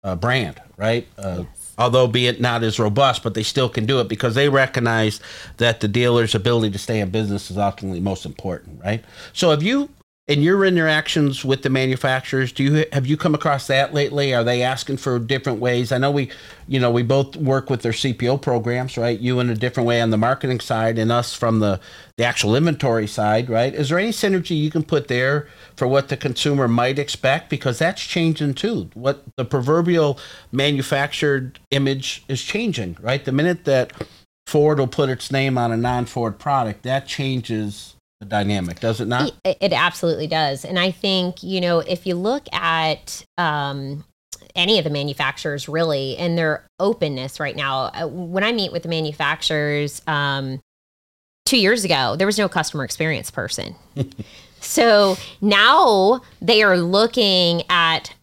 uh, 0.04 0.16
brand, 0.16 0.62
right? 0.78 1.08
Uh, 1.18 1.44
Yes. 1.46 1.74
Although 1.80 2.08
be 2.08 2.26
it 2.26 2.42
not 2.42 2.64
as 2.64 2.80
robust, 2.80 3.22
but 3.22 3.36
they 3.36 3.44
still 3.44 3.70
can 3.70 3.86
do 3.86 4.00
it 4.00 4.08
because 4.08 4.34
they 4.34 4.50
recognize 4.50 5.20
that 5.58 5.80
the 5.80 5.88
dealer's 5.88 6.34
ability 6.34 6.72
to 6.72 6.80
stay 6.80 7.00
in 7.02 7.12
business 7.12 7.52
is 7.52 7.58
ultimately 7.60 8.00
most 8.00 8.26
important, 8.26 8.82
right? 8.84 9.06
So 9.32 9.52
have 9.52 9.62
you 9.62 9.88
in 10.28 10.42
your 10.42 10.66
interactions 10.66 11.46
with 11.46 11.62
the 11.62 11.70
manufacturers, 11.70 12.52
do 12.52 12.62
you 12.62 12.86
have 12.92 13.08
you 13.08 13.16
come 13.16 13.34
across 13.34 13.68
that 13.68 13.94
lately? 13.94 14.34
Are 14.34 14.44
they 14.44 14.62
asking 14.62 14.98
for 14.98 15.20
different 15.20 15.60
ways? 15.60 15.94
I 15.94 16.00
know 16.00 16.12
we, 16.12 16.30
you 16.68 16.82
know, 16.82 16.92
we 16.92 17.02
both 17.02 17.38
work 17.38 17.70
with 17.70 17.82
their 17.82 17.94
CPO 17.94 18.42
programs, 18.42 18.98
right? 18.98 19.18
You 19.18 19.40
in 19.40 19.50
a 19.50 19.56
different 19.56 19.88
way 19.88 20.02
on 20.02 20.10
the 20.10 20.18
marketing 20.18 20.60
side, 20.60 21.00
and 21.00 21.14
us 21.14 21.34
from 21.34 21.60
the 21.60 21.80
the 22.18 22.26
actual 22.26 22.58
inventory 22.58 23.08
side, 23.08 23.50
right? 23.50 23.74
Is 23.74 23.88
there 23.88 24.00
any 24.00 24.10
synergy 24.10 24.58
you 24.58 24.70
can 24.70 24.84
put 24.84 25.08
there 25.08 25.48
for 25.78 25.88
what 25.88 26.10
the 26.10 26.18
consumer 26.18 26.68
might 26.68 27.00
expect? 27.00 27.50
Because 27.50 27.80
that's 27.80 28.02
changing 28.02 28.56
too. 28.56 28.90
What 28.96 29.24
the 29.38 29.46
proverbial 29.46 30.20
manufactured 30.52 31.60
image 31.72 32.26
is 32.28 32.44
changing, 32.44 32.98
right? 33.00 33.24
The 33.24 33.32
minute 33.32 33.64
that 33.64 33.94
Ford 34.46 34.80
will 34.80 34.88
put 34.88 35.10
its 35.10 35.32
name 35.32 35.58
on 35.58 35.72
a 35.72 35.78
non-Ford 35.78 36.38
product, 36.38 36.84
that 36.84 37.08
changes 37.08 37.97
the 38.20 38.26
dynamic, 38.26 38.80
does 38.80 39.00
it 39.00 39.08
not? 39.08 39.32
It, 39.44 39.58
it 39.62 39.74
absolutely 39.74 40.28
does. 40.28 40.66
And 40.66 40.80
I 40.80 40.92
think, 40.92 41.44
you 41.44 41.62
know, 41.62 41.80
if 41.80 42.08
you 42.08 42.16
look 42.16 42.48
at 42.52 43.26
um, 43.38 44.06
any 44.56 44.78
of 44.78 44.84
the 44.84 44.90
manufacturers 44.90 45.70
really 45.70 46.18
and 46.18 46.38
their 46.38 46.66
openness 46.80 47.40
right 47.40 47.56
now, 47.56 47.86
uh, 47.94 48.08
when 48.08 48.44
I 48.44 48.52
meet 48.52 48.72
with 48.72 48.84
the 48.84 48.90
manufacturers, 48.90 50.02
um, 50.08 50.62
two 51.46 51.58
years 51.58 51.86
ago, 51.86 52.16
there 52.18 52.28
was 52.28 52.38
no 52.38 52.50
customer 52.50 52.84
experience 52.84 53.32
person. 53.32 53.76
so 54.60 55.16
now 55.40 56.22
they 56.42 56.64
are 56.64 56.78
looking 56.78 57.64
at 57.70 58.14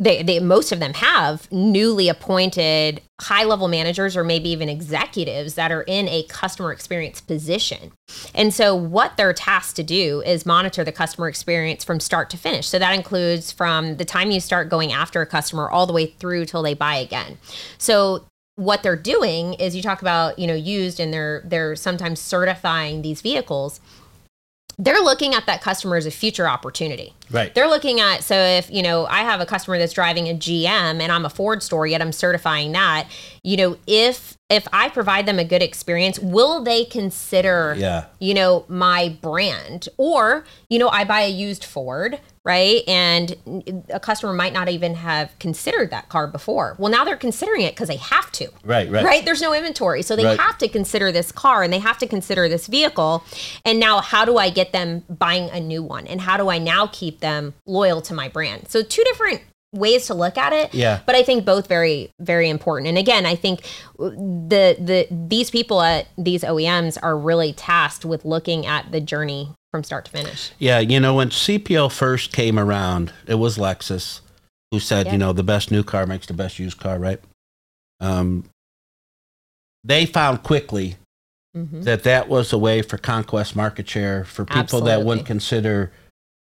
they, 0.00 0.22
they 0.22 0.40
most 0.40 0.72
of 0.72 0.80
them 0.80 0.94
have 0.94 1.50
newly 1.52 2.08
appointed 2.08 3.02
high 3.20 3.44
level 3.44 3.68
managers 3.68 4.16
or 4.16 4.24
maybe 4.24 4.48
even 4.48 4.68
executives 4.68 5.54
that 5.54 5.70
are 5.70 5.82
in 5.82 6.08
a 6.08 6.22
customer 6.24 6.72
experience 6.72 7.20
position. 7.20 7.92
And 8.34 8.52
so 8.52 8.74
what 8.74 9.16
they're 9.16 9.34
tasked 9.34 9.76
to 9.76 9.82
do 9.82 10.22
is 10.22 10.46
monitor 10.46 10.82
the 10.84 10.92
customer 10.92 11.28
experience 11.28 11.84
from 11.84 12.00
start 12.00 12.30
to 12.30 12.38
finish. 12.38 12.66
So 12.66 12.78
that 12.78 12.94
includes 12.94 13.52
from 13.52 13.96
the 13.96 14.04
time 14.04 14.30
you 14.30 14.40
start 14.40 14.70
going 14.70 14.90
after 14.90 15.20
a 15.20 15.26
customer 15.26 15.68
all 15.68 15.86
the 15.86 15.92
way 15.92 16.06
through 16.06 16.46
till 16.46 16.62
they 16.62 16.74
buy 16.74 16.96
again. 16.96 17.36
So 17.76 18.24
what 18.56 18.82
they're 18.82 18.96
doing 18.96 19.54
is 19.54 19.76
you 19.76 19.82
talk 19.82 20.00
about, 20.02 20.38
you 20.38 20.46
know, 20.46 20.54
used 20.54 20.98
and 21.00 21.12
they're 21.12 21.42
they're 21.44 21.76
sometimes 21.76 22.20
certifying 22.20 23.02
these 23.02 23.20
vehicles. 23.20 23.80
They're 24.78 25.00
looking 25.00 25.34
at 25.34 25.46
that 25.46 25.60
customer 25.60 25.96
as 25.96 26.06
a 26.06 26.10
future 26.10 26.48
opportunity. 26.48 27.14
Right. 27.30 27.54
They're 27.54 27.68
looking 27.68 28.00
at 28.00 28.22
so 28.24 28.34
if 28.34 28.70
you 28.70 28.82
know 28.82 29.06
I 29.06 29.20
have 29.22 29.40
a 29.40 29.46
customer 29.46 29.78
that's 29.78 29.92
driving 29.92 30.28
a 30.28 30.34
GM 30.34 31.00
and 31.00 31.10
I'm 31.12 31.24
a 31.24 31.30
Ford 31.30 31.62
store 31.62 31.86
yet 31.86 32.00
I'm 32.02 32.12
certifying 32.12 32.72
that 32.72 33.08
you 33.42 33.56
know 33.56 33.76
if 33.86 34.36
if 34.48 34.66
I 34.72 34.88
provide 34.88 35.26
them 35.26 35.38
a 35.38 35.44
good 35.44 35.62
experience 35.62 36.18
will 36.18 36.62
they 36.62 36.84
consider 36.84 37.74
Yeah. 37.78 38.06
you 38.18 38.34
know 38.34 38.64
my 38.68 39.16
brand 39.22 39.88
or 39.96 40.44
you 40.68 40.78
know 40.78 40.88
I 40.88 41.04
buy 41.04 41.20
a 41.20 41.30
used 41.30 41.64
Ford 41.64 42.18
right 42.42 42.82
and 42.88 43.36
a 43.90 44.00
customer 44.00 44.32
might 44.32 44.54
not 44.54 44.66
even 44.70 44.94
have 44.94 45.30
considered 45.38 45.90
that 45.90 46.08
car 46.08 46.26
before 46.26 46.74
well 46.78 46.90
now 46.90 47.04
they're 47.04 47.14
considering 47.16 47.60
it 47.60 47.74
because 47.74 47.88
they 47.88 47.96
have 47.98 48.32
to 48.32 48.48
Right, 48.64 48.90
right. 48.90 49.04
right 49.04 49.24
there's 49.26 49.42
no 49.42 49.52
inventory 49.52 50.00
so 50.02 50.16
they 50.16 50.24
Right. 50.24 50.40
have 50.40 50.56
to 50.58 50.68
consider 50.68 51.12
this 51.12 51.30
car 51.32 51.62
and 51.62 51.70
they 51.72 51.78
have 51.80 51.98
to 51.98 52.06
consider 52.06 52.48
this 52.48 52.66
vehicle 52.66 53.22
and 53.66 53.78
now 53.78 54.00
how 54.00 54.24
do 54.24 54.38
i 54.38 54.48
get 54.48 54.72
them 54.72 55.04
buying 55.10 55.50
a 55.50 55.60
new 55.60 55.82
one 55.82 56.06
and 56.06 56.20
how 56.22 56.38
do 56.38 56.48
i 56.48 56.56
now 56.58 56.86
keep 56.86 57.19
them 57.20 57.54
loyal 57.66 58.00
to 58.02 58.14
my 58.14 58.28
brand 58.28 58.68
so 58.68 58.82
two 58.82 59.02
different 59.04 59.40
ways 59.72 60.06
to 60.06 60.14
look 60.14 60.36
at 60.36 60.52
it 60.52 60.74
Yeah. 60.74 61.00
but 61.06 61.14
i 61.14 61.22
think 61.22 61.44
both 61.44 61.68
very 61.68 62.10
very 62.20 62.48
important 62.48 62.88
and 62.88 62.98
again 62.98 63.24
i 63.26 63.36
think 63.36 63.60
the 63.98 64.76
the 64.80 65.06
these 65.10 65.50
people 65.50 65.80
at 65.80 66.08
these 66.18 66.42
oems 66.42 66.98
are 67.02 67.16
really 67.16 67.52
tasked 67.52 68.04
with 68.04 68.24
looking 68.24 68.66
at 68.66 68.90
the 68.90 69.00
journey 69.00 69.50
from 69.70 69.84
start 69.84 70.04
to 70.06 70.10
finish 70.10 70.50
Yeah, 70.58 70.80
you 70.80 70.98
know, 70.98 71.14
when 71.14 71.28
CPO 71.30 71.92
first 71.92 72.32
came 72.32 72.58
around, 72.58 73.12
it 73.28 73.36
was 73.36 73.56
Lexus 73.56 74.20
who 74.72 74.80
said, 74.80 75.06
Yeah. 75.06 75.12
you 75.12 75.18
know, 75.18 75.32
the 75.32 75.44
best 75.44 75.70
new 75.70 75.84
car 75.84 76.06
makes 76.08 76.26
the 76.26 76.32
best 76.34 76.58
used 76.58 76.78
car, 76.80 76.98
right? 76.98 77.20
Um, 78.00 78.46
they 79.84 80.06
found 80.06 80.42
quickly 80.42 80.96
Mhm. 81.56 81.84
that 81.84 82.02
that 82.02 82.28
was 82.28 82.52
a 82.52 82.58
way 82.58 82.82
for 82.82 82.98
conquest 82.98 83.54
market 83.54 83.88
share 83.88 84.24
for 84.24 84.44
people 84.44 84.80
that 84.82 85.04
wouldn't 85.04 85.26
consider 85.26 85.92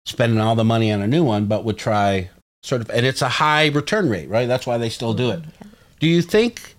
spending 0.06 0.40
all 0.40 0.56
the 0.56 0.64
money 0.64 0.92
on 0.92 1.02
a 1.02 1.08
new 1.08 1.24
one, 1.24 1.46
but 1.46 1.64
would 1.64 1.78
try 1.78 2.30
sort 2.64 2.82
of, 2.82 2.90
and 2.90 3.06
it's 3.06 3.22
a 3.22 3.30
high 3.30 3.68
return 3.68 4.10
rate, 4.10 4.30
right? 4.30 4.48
That's 4.48 4.68
why 4.68 4.78
they 4.78 4.90
still 4.90 5.14
do 5.14 5.32
it. 5.32 5.42
Do 6.00 6.08
you 6.08 6.22
think 6.22 6.76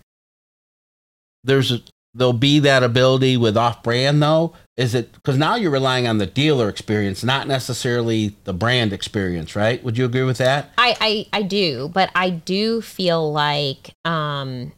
there's 1.45 1.73
a, 1.73 1.81
there'll 2.15 2.33
be 2.33 2.59
that 2.61 2.83
ability 2.83 3.37
with 3.37 3.57
off-brand 3.57 4.23
though? 4.23 4.55
Is 4.77 4.95
it 4.95 5.13
because 5.13 5.37
now 5.37 5.55
you're 5.55 5.71
relying 5.71 6.09
on 6.09 6.19
the 6.19 6.27
dealer 6.27 6.69
experience, 6.69 7.23
not 7.23 7.47
necessarily 7.47 8.37
the 8.45 8.55
brand 8.55 8.93
experience, 8.93 9.55
right? 9.55 9.83
Would 9.85 9.99
you 9.99 10.05
agree 10.07 10.23
with 10.23 10.39
that? 10.39 10.71
I, 10.79 10.97
I 11.01 11.27
I 11.39 11.43
do, 11.43 11.91
but 11.93 12.11
I 12.15 12.31
do 12.31 12.81
feel 12.81 13.31
like 13.33 13.93
um, 14.05 14.73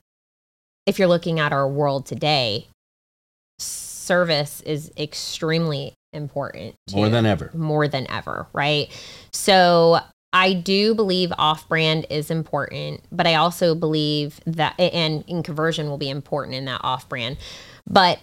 if 0.85 0.99
you're 0.99 1.09
looking 1.09 1.39
at 1.39 1.53
our 1.53 1.69
world 1.69 2.07
today, 2.07 2.67
service 3.59 4.61
is 4.63 4.91
extremely 4.99 5.95
important. 6.15 6.75
More 6.93 7.09
than 7.09 7.27
ever. 7.27 7.51
more 7.55 7.89
than 7.89 8.11
ever, 8.11 8.47
right? 8.53 8.89
So 9.33 9.99
I 10.33 10.53
do 10.53 10.95
believe 10.95 11.33
off 11.39 11.69
brand 11.69 12.07
is 12.11 12.31
important, 12.31 13.03
but 13.13 13.27
I 13.27 13.35
also 13.37 13.75
believe 13.75 14.41
that, 14.47 14.79
and 14.81 15.23
in 15.29 15.43
conversion 15.43 15.89
will 15.89 15.99
be 15.99 16.11
important 16.11 16.57
in 16.57 16.65
that 16.65 16.81
off 16.83 17.09
brand. 17.09 17.37
But 17.89 18.19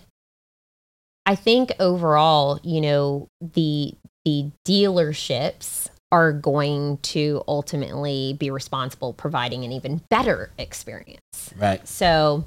I 1.26 1.36
think 1.36 1.72
overall, 1.80 2.60
you 2.64 2.82
know, 2.82 3.28
the 3.40 3.94
the 4.26 4.52
dealerships 4.68 5.88
are 6.12 6.34
going 6.34 6.98
to 6.98 7.42
ultimately 7.48 8.36
be 8.38 8.52
responsible 8.52 9.14
providing 9.14 9.64
an 9.64 9.72
even 9.72 10.02
better 10.10 10.52
experience. 10.58 11.22
Right. 11.58 11.88
So 11.88 12.44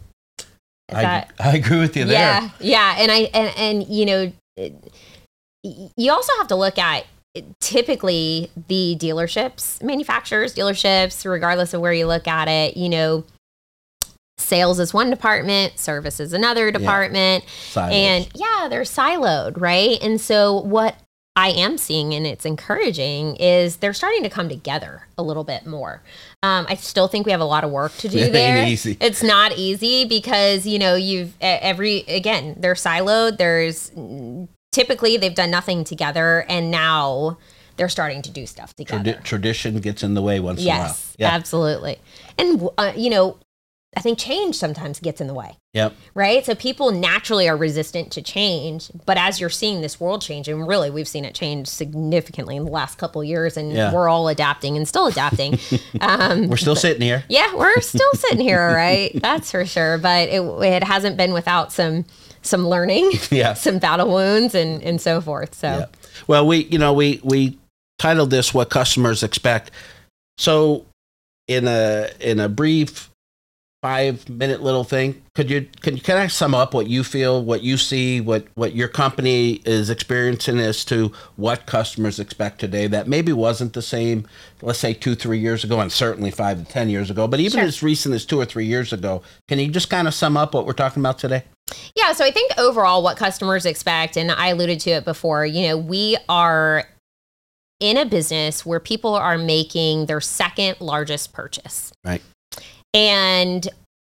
I, 0.92 1.02
that 1.02 1.32
I 1.38 1.56
agree 1.56 1.78
with 1.78 1.96
you 1.96 2.04
there. 2.04 2.18
yeah, 2.18 2.50
yeah, 2.60 2.96
and 2.98 3.10
I 3.10 3.16
and, 3.32 3.52
and 3.56 3.88
you 3.88 4.04
know, 4.06 4.32
it- 4.56 4.92
you 5.96 6.12
also 6.12 6.32
have 6.38 6.48
to 6.48 6.56
look 6.56 6.78
at 6.78 7.06
typically 7.60 8.50
the 8.68 8.96
dealerships, 9.00 9.82
manufacturers, 9.82 10.54
dealerships, 10.54 11.28
regardless 11.28 11.74
of 11.74 11.80
where 11.80 11.92
you 11.92 12.06
look 12.06 12.28
at 12.28 12.46
it. 12.48 12.76
You 12.76 12.88
know, 12.88 13.24
sales 14.38 14.78
is 14.78 14.92
one 14.94 15.10
department, 15.10 15.78
service 15.78 16.20
is 16.20 16.32
another 16.32 16.70
department, 16.70 17.44
Silos. 17.48 17.92
and 17.94 18.28
yeah, 18.34 18.68
they're 18.68 18.82
siloed, 18.82 19.60
right? 19.60 19.98
And 20.02 20.20
so 20.20 20.60
what 20.60 20.96
I 21.36 21.48
am 21.48 21.78
seeing, 21.78 22.14
and 22.14 22.26
it's 22.26 22.44
encouraging, 22.44 23.34
is 23.36 23.78
they're 23.78 23.92
starting 23.94 24.22
to 24.22 24.30
come 24.30 24.48
together 24.48 25.08
a 25.18 25.22
little 25.24 25.42
bit 25.42 25.66
more. 25.66 26.02
Um, 26.44 26.66
I 26.68 26.76
still 26.76 27.08
think 27.08 27.26
we 27.26 27.32
have 27.32 27.40
a 27.40 27.44
lot 27.46 27.64
of 27.64 27.70
work 27.72 27.92
to 27.96 28.08
do 28.08 28.18
It 28.20 28.22
ain't 28.24 28.32
there. 28.32 28.66
easy. 28.66 28.96
It's 29.00 29.22
not 29.22 29.56
easy 29.58 30.04
because 30.04 30.66
you 30.66 30.78
know 30.78 30.94
you've 30.94 31.34
every 31.40 32.00
again 32.06 32.54
they're 32.60 32.74
siloed. 32.74 33.38
There's 33.38 33.90
typically 34.74 35.16
they've 35.16 35.34
done 35.34 35.50
nothing 35.50 35.84
together, 35.84 36.44
and 36.48 36.70
now 36.70 37.38
they're 37.76 37.88
starting 37.88 38.22
to 38.22 38.30
do 38.30 38.46
stuff 38.46 38.74
together. 38.74 39.14
Tradi- 39.14 39.22
tradition 39.24 39.80
gets 39.80 40.02
in 40.02 40.14
the 40.14 40.22
way 40.22 40.40
once 40.40 40.60
yes, 40.60 41.14
in 41.18 41.24
a 41.24 41.28
while. 41.28 41.36
absolutely. 41.36 41.98
And 42.38 42.68
uh, 42.78 42.92
you 42.96 43.10
know, 43.10 43.38
I 43.96 44.00
think 44.00 44.18
change 44.18 44.56
sometimes 44.56 44.98
gets 45.00 45.20
in 45.20 45.28
the 45.28 45.34
way 45.34 45.56
Yeah. 45.72 45.84
Yep. 45.84 45.92
right? 46.14 46.44
So 46.44 46.54
people 46.56 46.90
naturally 46.90 47.48
are 47.48 47.56
resistant 47.56 48.10
to 48.12 48.22
change, 48.22 48.90
but 49.06 49.16
as 49.16 49.40
you're 49.40 49.50
seeing 49.50 49.82
this 49.82 50.00
world 50.00 50.20
change, 50.20 50.48
and 50.48 50.66
really 50.66 50.90
we've 50.90 51.06
seen 51.08 51.24
it 51.24 51.32
change 51.34 51.68
significantly 51.68 52.56
in 52.56 52.64
the 52.64 52.70
last 52.72 52.98
couple 52.98 53.20
of 53.22 53.26
years, 53.28 53.56
and 53.56 53.72
Yeah. 53.72 53.92
we're 53.92 54.08
all 54.08 54.26
adapting 54.28 54.76
and 54.76 54.86
still 54.88 55.06
adapting. 55.06 55.58
um, 56.00 56.48
We're 56.48 56.56
still 56.56 56.74
sitting 56.76 57.02
here. 57.02 57.22
yeah, 57.28 57.54
we're 57.54 57.80
still 57.80 58.12
sitting 58.14 58.40
here, 58.40 58.66
right? 58.74 59.12
That's 59.22 59.50
for 59.52 59.64
sure. 59.64 59.98
But 59.98 60.28
it, 60.28 60.40
it 60.42 60.82
hasn't 60.84 61.16
been 61.16 61.32
without 61.32 61.72
some 61.72 62.04
some 62.44 62.66
learning, 62.68 63.10
Yeah. 63.30 63.54
some 63.66 63.78
battle 63.78 64.10
wounds, 64.12 64.54
and 64.54 64.82
and 64.82 65.00
so 65.00 65.20
forth. 65.20 65.54
So 65.54 65.68
Yeah. 65.68 65.86
Well, 66.26 66.46
we 66.46 66.64
you 66.64 66.78
know 66.78 66.92
we 66.92 67.20
we 67.24 67.58
titled 67.98 68.30
this 68.30 68.52
"What 68.54 68.70
Customers 68.70 69.22
Expect." 69.22 69.70
So, 70.38 70.84
in 71.48 71.66
a 71.68 72.10
in 72.20 72.40
a 72.40 72.48
brief 72.48 73.10
five 73.82 74.26
minute 74.30 74.62
little 74.62 74.82
thing, 74.82 75.22
could 75.34 75.50
you 75.50 75.68
can 75.82 75.94
you 75.94 76.02
kind 76.02 76.24
of 76.24 76.32
sum 76.32 76.54
up 76.54 76.72
what 76.72 76.86
you 76.88 77.04
feel, 77.04 77.44
what 77.44 77.62
you 77.62 77.76
see, 77.76 78.18
what 78.20 78.46
what 78.54 78.74
your 78.74 78.88
company 78.88 79.60
is 79.66 79.90
experiencing 79.90 80.58
as 80.58 80.84
to 80.86 81.12
what 81.36 81.66
customers 81.66 82.18
expect 82.18 82.58
today 82.60 82.86
that 82.86 83.06
maybe 83.06 83.30
wasn't 83.32 83.74
the 83.74 83.82
same, 83.82 84.26
let's 84.62 84.78
say 84.78 84.94
two 84.94 85.14
three 85.14 85.38
years 85.38 85.64
ago, 85.64 85.80
and 85.80 85.92
certainly 85.92 86.30
five 86.30 86.58
to 86.58 86.72
ten 86.72 86.88
years 86.88 87.10
ago, 87.10 87.28
but 87.28 87.40
even 87.40 87.58
Sure. 87.60 87.68
as 87.68 87.82
recent 87.82 88.14
as 88.14 88.24
two 88.24 88.40
or 88.40 88.46
three 88.46 88.64
years 88.66 88.92
ago. 88.92 89.22
Can 89.48 89.58
you 89.58 89.68
just 89.68 89.90
kind 89.90 90.08
of 90.08 90.14
sum 90.14 90.36
up 90.36 90.54
what 90.54 90.64
we're 90.66 90.72
talking 90.72 91.02
about 91.02 91.18
today? 91.18 91.44
Yeah, 91.96 92.12
so 92.12 92.24
I 92.24 92.30
think 92.30 92.52
overall 92.58 93.02
what 93.02 93.16
customers 93.16 93.64
expect, 93.66 94.16
and 94.16 94.30
I 94.30 94.48
alluded 94.48 94.80
to 94.80 94.90
it 94.90 95.04
before, 95.04 95.46
you 95.46 95.68
know, 95.68 95.78
we 95.78 96.16
are 96.28 96.84
in 97.80 97.96
a 97.96 98.04
business 98.04 98.64
where 98.64 98.80
people 98.80 99.14
are 99.14 99.38
making 99.38 100.06
their 100.06 100.20
second 100.20 100.80
largest 100.80 101.32
purchase. 101.32 101.92
Right. 102.04 102.22
And 102.92 103.68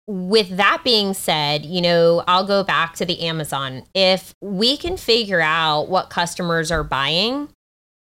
with 0.07 0.55
that 0.57 0.81
being 0.83 1.13
said, 1.13 1.65
you 1.65 1.81
know, 1.81 2.23
I'll 2.27 2.45
go 2.45 2.63
back 2.63 2.95
to 2.95 3.05
the 3.05 3.21
Amazon. 3.21 3.83
If 3.93 4.33
we 4.41 4.77
can 4.77 4.95
figure 4.97 5.41
out 5.41 5.89
what 5.89 6.09
customers 6.09 6.71
are 6.71 6.83
buying 6.83 7.49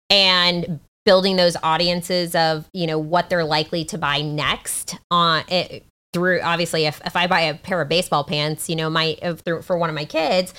and 0.08 0.80
building 1.04 1.36
those 1.36 1.56
audiences 1.62 2.34
of, 2.34 2.68
you 2.72 2.86
know, 2.86 2.98
what 2.98 3.30
they're 3.30 3.44
likely 3.44 3.84
to 3.86 3.98
buy 3.98 4.20
next 4.20 4.96
on 5.10 5.44
it 5.48 5.84
through 6.12 6.40
obviously 6.40 6.86
if, 6.86 7.00
if 7.04 7.16
I 7.16 7.26
buy 7.26 7.40
a 7.40 7.54
pair 7.54 7.80
of 7.80 7.88
baseball 7.88 8.24
pants, 8.24 8.68
you 8.68 8.76
know, 8.76 8.90
my 8.90 9.16
if 9.22 9.40
through, 9.40 9.62
for 9.62 9.78
one 9.78 9.88
of 9.88 9.94
my 9.94 10.04
kids, 10.04 10.52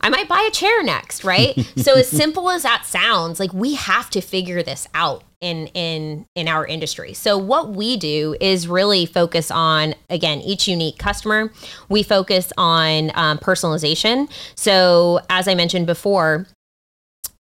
I 0.00 0.10
might 0.10 0.28
buy 0.28 0.46
a 0.46 0.50
chair 0.52 0.82
next, 0.82 1.24
right? 1.24 1.54
so 1.76 1.94
as 1.94 2.08
simple 2.08 2.50
as 2.50 2.62
that 2.62 2.86
sounds, 2.86 3.40
like 3.40 3.52
we 3.52 3.74
have 3.74 4.10
to 4.10 4.20
figure 4.20 4.62
this 4.62 4.86
out 4.94 5.24
in 5.40 5.68
in 5.68 6.26
in 6.34 6.48
our 6.48 6.66
industry. 6.66 7.14
So 7.14 7.38
what 7.38 7.70
we 7.70 7.96
do 7.96 8.36
is 8.40 8.68
really 8.68 9.06
focus 9.06 9.50
on 9.50 9.94
again 10.10 10.40
each 10.40 10.68
unique 10.68 10.98
customer. 10.98 11.52
We 11.88 12.02
focus 12.02 12.52
on 12.56 13.10
um, 13.14 13.38
personalization. 13.38 14.30
So 14.54 15.20
as 15.30 15.48
I 15.48 15.54
mentioned 15.54 15.86
before, 15.86 16.46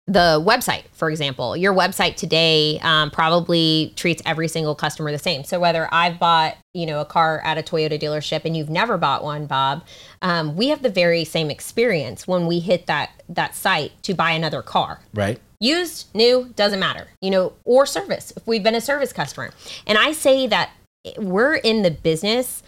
the 0.10 0.44
website, 0.44 0.86
for 0.92 1.12
example, 1.12 1.56
your 1.56 1.72
website 1.72 2.16
today 2.16 2.80
um, 2.82 3.12
probably 3.12 3.94
treats 3.96 4.24
every 4.26 4.48
single 4.48 4.74
customer 4.74 5.12
the 5.12 5.20
same. 5.20 5.44
So 5.44 5.60
whether 5.60 5.88
I've 5.92 6.18
bought, 6.18 6.58
you 6.74 6.88
know, 6.88 7.00
a 7.00 7.06
car 7.06 7.42
at 7.46 7.60
a 7.60 7.62
Toyota 7.62 8.02
dealership 8.02 8.44
and 8.44 8.58
you've 8.58 8.72
never 8.72 8.98
bought 8.98 9.24
one, 9.24 9.46
Bob, 9.46 9.86
um, 10.24 10.56
we 10.56 10.70
have 10.70 10.82
the 10.82 10.90
very 10.90 11.24
same 11.26 11.52
experience 11.52 12.28
when 12.28 12.48
we 12.48 12.60
hit 12.60 12.88
that 12.88 13.12
that 13.30 13.54
site 13.56 13.92
to 14.02 14.16
buy 14.16 14.32
another 14.32 14.64
car. 14.64 15.00
Right. 15.14 15.40
Used, 15.60 16.08
new, 16.16 16.52
doesn't 16.56 16.80
matter, 16.80 17.08
you 17.22 17.30
know, 17.30 17.54
or 17.64 17.86
service 17.86 18.34
if 18.36 18.48
we've 18.48 18.64
been 18.64 18.76
a 18.76 18.82
service 18.82 19.14
customer. 19.14 19.52
And 19.86 19.96
I 20.00 20.14
say 20.14 20.48
that 20.48 20.72
we're 21.18 21.56
in 21.56 21.84
the 21.84 21.92
business 21.92 22.64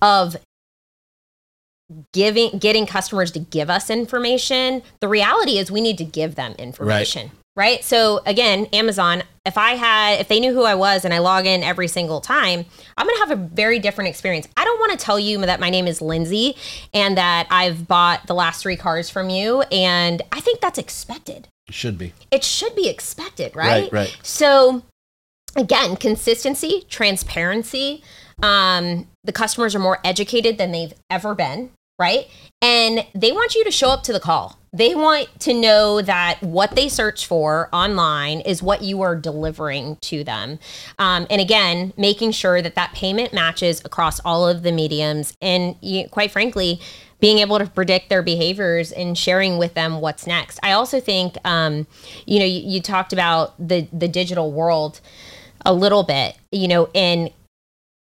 of 0.00 0.36
giving 2.12 2.58
getting 2.58 2.86
customers 2.86 3.30
to 3.30 3.38
give 3.38 3.68
us 3.68 3.90
information 3.90 4.82
the 5.00 5.08
reality 5.08 5.58
is 5.58 5.70
we 5.70 5.82
need 5.82 5.98
to 5.98 6.04
give 6.04 6.34
them 6.34 6.52
information 6.58 7.26
right. 7.26 7.32
right 7.56 7.84
so 7.84 8.20
again 8.24 8.64
amazon 8.72 9.22
if 9.44 9.58
i 9.58 9.72
had 9.72 10.18
if 10.18 10.28
they 10.28 10.40
knew 10.40 10.54
who 10.54 10.64
i 10.64 10.74
was 10.74 11.04
and 11.04 11.12
i 11.12 11.18
log 11.18 11.44
in 11.44 11.62
every 11.62 11.86
single 11.86 12.22
time 12.22 12.64
i'm 12.96 13.06
going 13.06 13.14
to 13.16 13.20
have 13.20 13.30
a 13.30 13.36
very 13.36 13.78
different 13.78 14.08
experience. 14.08 14.48
I 14.56 14.64
don't 14.64 14.80
want 14.80 14.92
to 14.92 15.04
tell 15.04 15.20
you 15.20 15.38
that 15.44 15.60
my 15.60 15.68
name 15.68 15.86
is 15.86 16.00
Lyndsey 16.00 16.56
and 16.94 17.18
that 17.18 17.46
i've 17.50 17.86
bought 17.86 18.26
the 18.26 18.34
last 18.34 18.62
three 18.62 18.76
cars 18.76 19.10
from 19.10 19.28
you 19.28 19.60
and 19.70 20.22
i 20.32 20.40
think 20.40 20.60
that's 20.60 20.78
expected. 20.78 21.48
It 21.66 21.74
should 21.74 21.98
be. 21.98 22.12
It 22.30 22.44
should 22.44 22.74
be 22.74 22.88
expected 22.88 23.54
right? 23.54 23.84
Right, 23.84 23.92
right. 23.92 24.18
so 24.22 24.82
again 25.54 25.96
consistency 25.96 26.86
transparency 26.88 28.02
um, 28.42 29.06
the 29.24 29.32
customers 29.32 29.74
are 29.74 29.80
more 29.80 29.98
educated 30.04 30.58
than 30.58 30.72
they've 30.72 30.94
ever 31.10 31.34
been, 31.34 31.70
right? 31.98 32.28
And 32.62 33.06
they 33.14 33.32
want 33.32 33.54
you 33.54 33.64
to 33.64 33.70
show 33.70 33.90
up 33.90 34.02
to 34.04 34.12
the 34.12 34.20
call. 34.20 34.58
They 34.72 34.94
want 34.94 35.28
to 35.40 35.54
know 35.54 36.02
that 36.02 36.42
what 36.42 36.74
they 36.74 36.88
search 36.88 37.26
for 37.26 37.68
online 37.72 38.40
is 38.40 38.60
what 38.60 38.82
you 38.82 39.02
are 39.02 39.14
delivering 39.14 39.98
to 40.02 40.24
them. 40.24 40.58
Um, 40.98 41.28
and 41.30 41.40
again, 41.40 41.92
making 41.96 42.32
sure 42.32 42.60
that 42.60 42.74
that 42.74 42.92
payment 42.92 43.32
matches 43.32 43.80
across 43.84 44.18
all 44.20 44.48
of 44.48 44.64
the 44.64 44.72
mediums. 44.72 45.32
And 45.40 45.76
you, 45.80 46.08
quite 46.08 46.32
frankly, 46.32 46.80
being 47.20 47.38
able 47.38 47.58
to 47.58 47.66
predict 47.66 48.08
their 48.08 48.22
behaviors 48.22 48.90
and 48.90 49.16
sharing 49.16 49.56
with 49.56 49.74
them 49.74 50.00
what's 50.00 50.26
next. 50.26 50.58
I 50.62 50.72
also 50.72 51.00
think, 51.00 51.36
um, 51.44 51.86
you 52.26 52.40
know, 52.40 52.44
you, 52.44 52.60
you 52.60 52.80
talked 52.82 53.12
about 53.12 53.54
the 53.58 53.86
the 53.92 54.08
digital 54.08 54.50
world 54.50 55.00
a 55.64 55.72
little 55.72 56.02
bit, 56.02 56.36
you 56.50 56.68
know, 56.68 56.90
and 56.94 57.30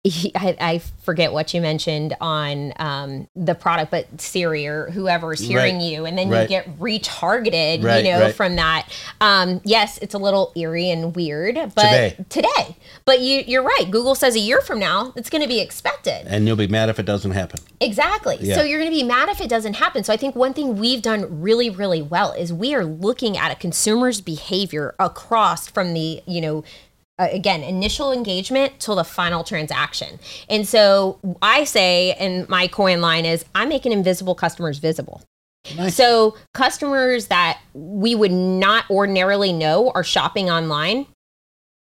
I, 0.07 0.57
I, 0.61 0.79
forget 1.03 1.33
what 1.33 1.53
you 1.53 1.61
mentioned 1.61 2.15
on 2.21 2.73
um, 2.77 3.29
the 3.35 3.57
product, 3.57 3.91
but 3.91 4.21
Siri 4.21 4.67
or 4.69 4.91
whoever 4.91 5.33
is 5.33 5.41
hearing 5.41 5.77
right. 5.77 5.85
you, 5.85 6.05
and 6.05 6.17
then 6.17 6.31
right. 6.31 6.43
you 6.43 6.49
get 6.49 6.79
retargeted, 6.79 7.83
right, 7.83 8.05
you 8.05 8.13
know, 8.13 8.31
from 8.31 8.55
that. 8.57 8.89
Um, 9.21 9.61
yes, 9.65 9.99
it's 9.99 10.15
a 10.15 10.19
little 10.19 10.53
eerie 10.55 10.91
and 10.91 11.17
weird, 11.17 11.57
but 11.75 11.83
today, 11.83 12.17
today. 12.29 12.77
but 13.05 13.21
you, 13.21 13.43
you're 13.47 13.65
right. 13.65 13.87
Google 13.91 14.15
says 14.15 14.37
a 14.37 14.39
year 14.39 14.61
from 14.61 14.79
now, 14.79 15.13
it's 15.17 15.29
going 15.29 15.43
to 15.43 15.49
be 15.49 15.61
expected, 15.61 16.29
and 16.29 16.47
you'll 16.47 16.57
be 16.57 16.69
mad 16.69 16.89
if 16.89 17.01
it 17.01 17.07
doesn't 17.07 17.33
happen. 17.33 17.59
Exactly. 17.81 18.39
Yeah. 18.41 18.55
So 18.55 18.63
you're 18.63 18.79
going 18.79 18.93
to 18.93 18.97
be 18.97 19.05
mad 19.05 19.29
if 19.29 19.41
it 19.41 19.49
doesn't 19.49 19.75
happen. 19.75 20.05
So 20.05 20.13
I 20.13 20.17
think 20.17 20.37
one 20.37 20.55
thing 20.55 20.79
we've 20.79 21.03
done 21.03 21.41
really, 21.41 21.71
really 21.71 22.03
well 22.03 22.33
is 22.33 22.53
we 22.53 22.73
are 22.73 22.85
looking 22.85 23.37
at 23.37 23.51
a 23.51 23.57
consumer's 23.57 24.21
behavior 24.21 24.95
across 25.01 25.69
from 25.69 25.93
the, 25.93 26.23
you 26.25 26.41
know 26.41 26.63
uh, 27.19 27.29
again 27.33 27.63
initial 27.63 28.13
engagement 28.13 28.79
till 28.79 28.97
the 28.97 29.05
final 29.05 29.45
transaction. 29.45 30.19
And 30.49 30.67
so 30.67 31.19
i 31.43 31.65
say 31.65 32.13
and 32.15 32.49
my 32.49 32.67
coin 32.67 33.01
line 33.01 33.25
is 33.25 33.45
i 33.55 33.65
make 33.65 33.87
an 33.87 33.93
invisible 33.93 34.35
customers 34.35 34.79
visible. 34.79 35.23
Nice. 35.77 35.97
so 35.97 36.37
customers 36.55 37.27
that 37.27 37.61
we 37.75 38.15
would 38.15 38.33
not 38.33 38.89
ordinarily 38.91 39.53
know 39.53 39.91
are 39.95 40.05
shopping 40.05 40.49
online 40.49 41.07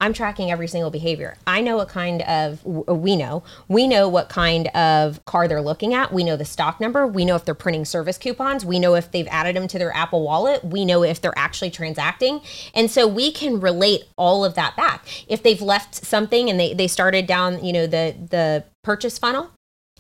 I'm 0.04 0.12
tracking 0.12 0.52
every 0.52 0.68
single 0.68 0.92
behavior. 0.92 1.38
I 1.48 1.62
know 1.62 1.78
what 1.78 1.88
kind 1.88 2.24
of, 2.24 2.60
uh, 2.68 2.94
we 2.94 3.16
know, 3.16 3.42
we 3.70 3.88
know 3.88 4.10
what 4.10 4.28
kind 4.28 4.68
of 4.76 5.24
car 5.24 5.48
they're 5.48 5.62
looking 5.62 5.94
at. 5.94 6.12
We 6.12 6.26
know 6.26 6.36
the 6.36 6.44
stock 6.44 6.82
number. 6.82 7.08
We 7.08 7.24
know 7.24 7.38
if 7.38 7.46
they're 7.46 7.56
printing 7.56 7.86
service 7.86 8.18
coupons. 8.18 8.66
We 8.66 8.80
know 8.80 8.96
if 8.96 9.14
they've 9.14 9.28
added 9.28 9.56
them 9.56 9.66
to 9.70 9.80
their 9.80 9.96
Apple 9.96 10.22
wallet. 10.22 10.62
We 10.66 10.84
know 10.84 11.04
if 11.04 11.22
they're 11.22 11.38
actually 11.38 11.72
transacting. 11.72 12.42
And 12.76 12.92
so 12.92 13.08
we 13.08 13.32
can 13.32 13.62
relate 13.62 14.04
all 14.18 14.44
of 14.44 14.56
that 14.56 14.76
back. 14.76 15.06
If 15.30 15.42
they've 15.42 15.62
left 15.62 15.96
something 15.96 16.50
and 16.50 16.60
they, 16.60 16.74
they 16.74 16.90
started 16.90 17.26
down, 17.26 17.64
you 17.64 17.72
know, 17.72 17.88
the, 17.88 18.14
the 18.30 18.66
purchase 18.84 19.18
funnel 19.18 19.52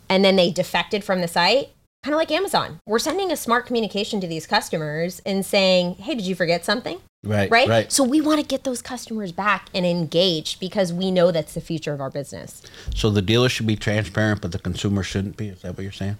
and 0.09 0.25
then 0.25 0.35
they 0.35 0.51
defected 0.51 1.05
from 1.05 1.21
the 1.21 1.29
site, 1.29 1.69
kind 2.03 2.13
of 2.13 2.19
like 2.19 2.29
Amazon. 2.29 2.79
We're 2.85 2.99
sending 2.99 3.31
a 3.31 3.37
smart 3.37 3.65
communication 3.65 4.19
to 4.19 4.27
these 4.27 4.47
customers 4.47 5.21
and 5.25 5.45
saying, 5.45 5.93
hey, 5.93 6.15
did 6.15 6.27
you 6.27 6.35
forget 6.35 6.65
something? 6.65 6.99
Right. 7.23 7.49
Right. 7.49 7.69
right. 7.69 7.91
So 7.91 8.03
we 8.03 8.19
want 8.19 8.41
to 8.41 8.45
get 8.45 8.65
those 8.65 8.81
customers 8.81 9.31
back 9.31 9.69
and 9.73 9.85
engaged 9.85 10.59
because 10.59 10.91
we 10.91 11.09
know 11.09 11.31
that's 11.31 11.53
the 11.53 11.61
future 11.61 11.93
of 11.93 12.01
our 12.01 12.09
business. 12.09 12.61
So 12.93 13.09
the 13.09 13.21
dealer 13.21 13.47
should 13.47 13.67
be 13.67 13.77
transparent, 13.77 14.41
but 14.41 14.51
the 14.51 14.59
consumer 14.59 15.03
shouldn't 15.03 15.37
be. 15.37 15.47
Is 15.47 15.61
that 15.61 15.77
what 15.77 15.83
you're 15.83 15.91
saying? 15.91 16.17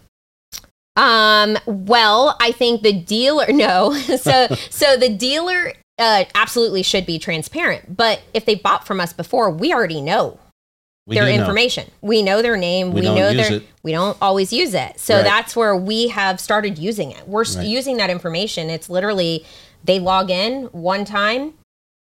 Um. 0.96 1.58
Well, 1.66 2.38
I 2.40 2.52
think 2.52 2.84
the 2.84 2.94
dealer. 2.94 3.46
No. 3.54 3.94
So 3.94 4.48
so 4.70 4.96
the 4.96 5.10
dealer 5.10 5.74
uh, 6.00 6.26
absolutely 6.36 6.84
should 6.84 7.06
be 7.06 7.20
transparent. 7.20 7.98
But 7.98 8.22
if 8.34 8.46
they 8.46 8.56
bought 8.56 8.88
from 8.88 9.02
us 9.02 9.12
before, 9.12 9.52
we 9.52 9.74
already 9.74 10.02
know 10.02 10.40
we 11.06 11.16
their 11.16 11.28
information. 11.28 11.86
Know. 11.88 12.08
We 12.08 12.22
know 12.22 12.42
their 12.42 12.56
name. 12.56 12.94
We, 12.94 13.02
we 13.02 13.08
know 13.08 13.34
their. 13.34 13.54
It. 13.54 13.64
We 13.84 13.92
don't 13.92 14.18
always 14.22 14.54
use 14.54 14.74
it. 14.74 15.00
So 15.00 15.16
right. 15.16 15.24
that's 15.24 15.56
where 15.56 15.76
we 15.76 16.08
have 16.10 16.40
started 16.40 16.78
using 16.78 17.12
it. 17.12 17.28
We're 17.28 17.44
right. 17.44 17.66
using 17.66 17.98
that 17.98 18.10
information. 18.10 18.70
It's 18.70 18.90
literally 18.90 19.46
they 19.84 20.00
log 20.00 20.30
in 20.30 20.66
one 20.66 21.06
time 21.06 21.54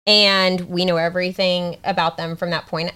and 0.06 0.60
we 0.62 0.84
know 0.84 0.96
everything 0.96 1.76
about 1.84 2.16
them 2.16 2.36
from 2.36 2.50
that 2.50 2.66
point 2.66 2.92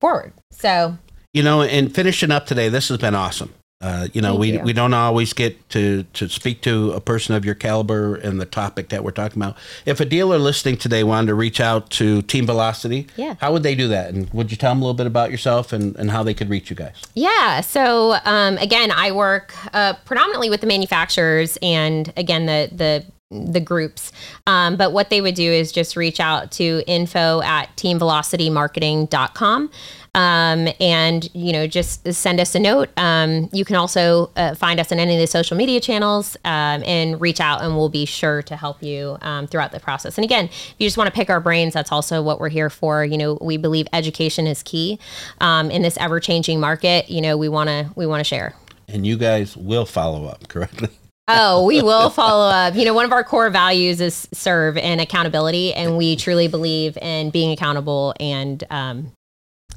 forward. 0.00 0.32
So, 0.50 0.96
you 1.32 1.42
know, 1.42 1.62
and 1.62 1.94
finishing 1.94 2.30
up 2.30 2.46
today, 2.46 2.68
this 2.68 2.88
has 2.88 2.98
been 2.98 3.14
awesome. 3.14 3.52
Uh, 3.80 4.08
you 4.12 4.20
know, 4.20 4.30
Thank 4.30 4.40
we, 4.40 4.52
you. 4.54 4.60
we 4.60 4.72
don't 4.72 4.92
always 4.92 5.32
get 5.32 5.68
to, 5.68 6.02
to 6.14 6.28
speak 6.28 6.62
to 6.62 6.90
a 6.92 7.00
person 7.00 7.36
of 7.36 7.44
your 7.44 7.54
caliber 7.54 8.16
and 8.16 8.40
the 8.40 8.44
topic 8.44 8.88
that 8.88 9.04
we're 9.04 9.12
talking 9.12 9.40
about. 9.40 9.56
If 9.86 10.00
a 10.00 10.04
dealer 10.04 10.36
listening 10.36 10.78
today 10.78 11.04
wanted 11.04 11.28
to 11.28 11.34
reach 11.34 11.60
out 11.60 11.88
to 11.90 12.22
Team 12.22 12.44
Velocity, 12.44 13.06
yeah. 13.14 13.36
how 13.40 13.52
would 13.52 13.62
they 13.62 13.76
do 13.76 13.86
that? 13.86 14.12
And 14.12 14.28
would 14.30 14.50
you 14.50 14.56
tell 14.56 14.72
them 14.72 14.78
a 14.78 14.84
little 14.84 14.96
bit 14.96 15.06
about 15.06 15.30
yourself 15.30 15.72
and, 15.72 15.94
and 15.94 16.10
how 16.10 16.24
they 16.24 16.34
could 16.34 16.50
reach 16.50 16.70
you 16.70 16.76
guys? 16.76 17.00
Yeah. 17.14 17.60
So, 17.60 18.16
um, 18.24 18.58
again, 18.58 18.90
I 18.90 19.12
work 19.12 19.54
uh, 19.72 19.94
predominantly 20.04 20.50
with 20.50 20.60
the 20.60 20.66
manufacturers 20.66 21.56
and, 21.62 22.12
again, 22.16 22.46
the, 22.46 22.70
the 22.72 23.04
the 23.30 23.60
groups. 23.60 24.10
Um, 24.46 24.76
but 24.76 24.92
what 24.92 25.10
they 25.10 25.20
would 25.20 25.34
do 25.34 25.52
is 25.52 25.70
just 25.70 25.96
reach 25.96 26.18
out 26.18 26.50
to 26.52 26.82
info 26.86 27.42
at 27.42 27.66
teamvelocitymarketing.com. 27.76 29.70
Um, 30.14 30.68
and 30.80 31.28
you 31.34 31.52
know 31.52 31.66
just 31.66 32.10
send 32.14 32.40
us 32.40 32.54
a 32.54 32.58
note. 32.58 32.88
Um, 32.96 33.50
you 33.52 33.66
can 33.66 33.76
also 33.76 34.30
uh, 34.36 34.54
find 34.54 34.80
us 34.80 34.90
on 34.90 34.98
any 34.98 35.14
of 35.14 35.20
the 35.20 35.26
social 35.26 35.54
media 35.56 35.80
channels 35.80 36.34
um, 36.46 36.82
and 36.84 37.20
reach 37.20 37.40
out 37.40 37.62
and 37.62 37.76
we'll 37.76 37.90
be 37.90 38.06
sure 38.06 38.42
to 38.42 38.56
help 38.56 38.82
you 38.82 39.18
um, 39.20 39.46
throughout 39.46 39.70
the 39.72 39.80
process. 39.80 40.16
And 40.16 40.24
again 40.24 40.46
if 40.46 40.74
you 40.78 40.86
just 40.86 40.96
want 40.96 41.08
to 41.08 41.14
pick 41.14 41.28
our 41.28 41.40
brains 41.40 41.74
that's 41.74 41.92
also 41.92 42.22
what 42.22 42.40
we're 42.40 42.48
here 42.48 42.70
for. 42.70 43.04
You 43.04 43.18
know 43.18 43.36
we 43.42 43.58
believe 43.58 43.86
education 43.92 44.46
is 44.46 44.62
key 44.62 44.98
um, 45.42 45.70
in 45.70 45.82
this 45.82 45.98
ever-changing 45.98 46.58
market. 46.58 47.10
You 47.10 47.20
know 47.20 47.36
we 47.36 47.50
want 47.50 47.68
to 47.68 47.90
we 47.94 48.06
want 48.06 48.20
to 48.20 48.24
share. 48.24 48.56
And 48.88 49.06
you 49.06 49.18
guys 49.18 49.56
will 49.56 49.84
follow 49.84 50.24
up 50.26 50.48
correctly 50.48 50.88
Oh, 51.28 51.64
we 51.64 51.82
will 51.82 52.10
follow 52.10 52.50
up. 52.50 52.74
You 52.74 52.84
know, 52.84 52.94
one 52.94 53.04
of 53.04 53.12
our 53.12 53.22
core 53.22 53.50
values 53.50 54.00
is 54.00 54.26
serve 54.32 54.76
and 54.78 55.00
accountability, 55.00 55.74
and 55.74 55.96
we 55.96 56.16
truly 56.16 56.48
believe 56.48 56.96
in 56.96 57.30
being 57.30 57.52
accountable 57.52 58.14
and 58.18 58.64
um, 58.70 59.12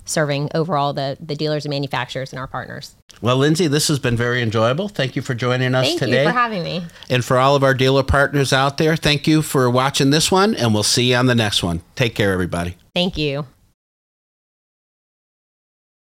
serving 0.05 0.49
overall 0.55 0.93
the 0.93 1.17
the 1.19 1.35
dealers 1.35 1.65
and 1.65 1.69
manufacturers 1.71 2.31
and 2.31 2.39
our 2.39 2.47
partners. 2.47 2.95
Well, 3.21 3.37
Lyndsey, 3.37 3.69
this 3.69 3.87
has 3.89 3.99
been 3.99 4.15
very 4.15 4.41
enjoyable. 4.41 4.87
Thank 4.87 5.15
you 5.15 5.21
for 5.21 5.35
joining 5.35 5.75
us 5.75 5.87
Thank 5.87 5.99
today. 5.99 6.23
Thank 6.23 6.27
you 6.27 6.31
for 6.31 6.39
having 6.39 6.63
me. 6.63 6.83
and 7.09 7.23
for 7.23 7.37
all 7.37 7.55
of 7.55 7.63
our 7.63 7.73
dealer 7.73 8.03
partners 8.03 8.53
out 8.53 8.77
there, 8.77 8.95
thank 8.95 9.27
you 9.27 9.41
for 9.41 9.69
watching 9.69 10.09
this 10.09 10.31
one, 10.31 10.55
and 10.55 10.73
we'll 10.73 10.83
see 10.83 11.11
you 11.11 11.15
on 11.17 11.25
the 11.27 11.35
next 11.35 11.61
one. 11.61 11.81
Take 11.95 12.15
care, 12.15 12.31
everybody. 12.31 12.77
Thank 12.95 13.17
you. 13.17 13.45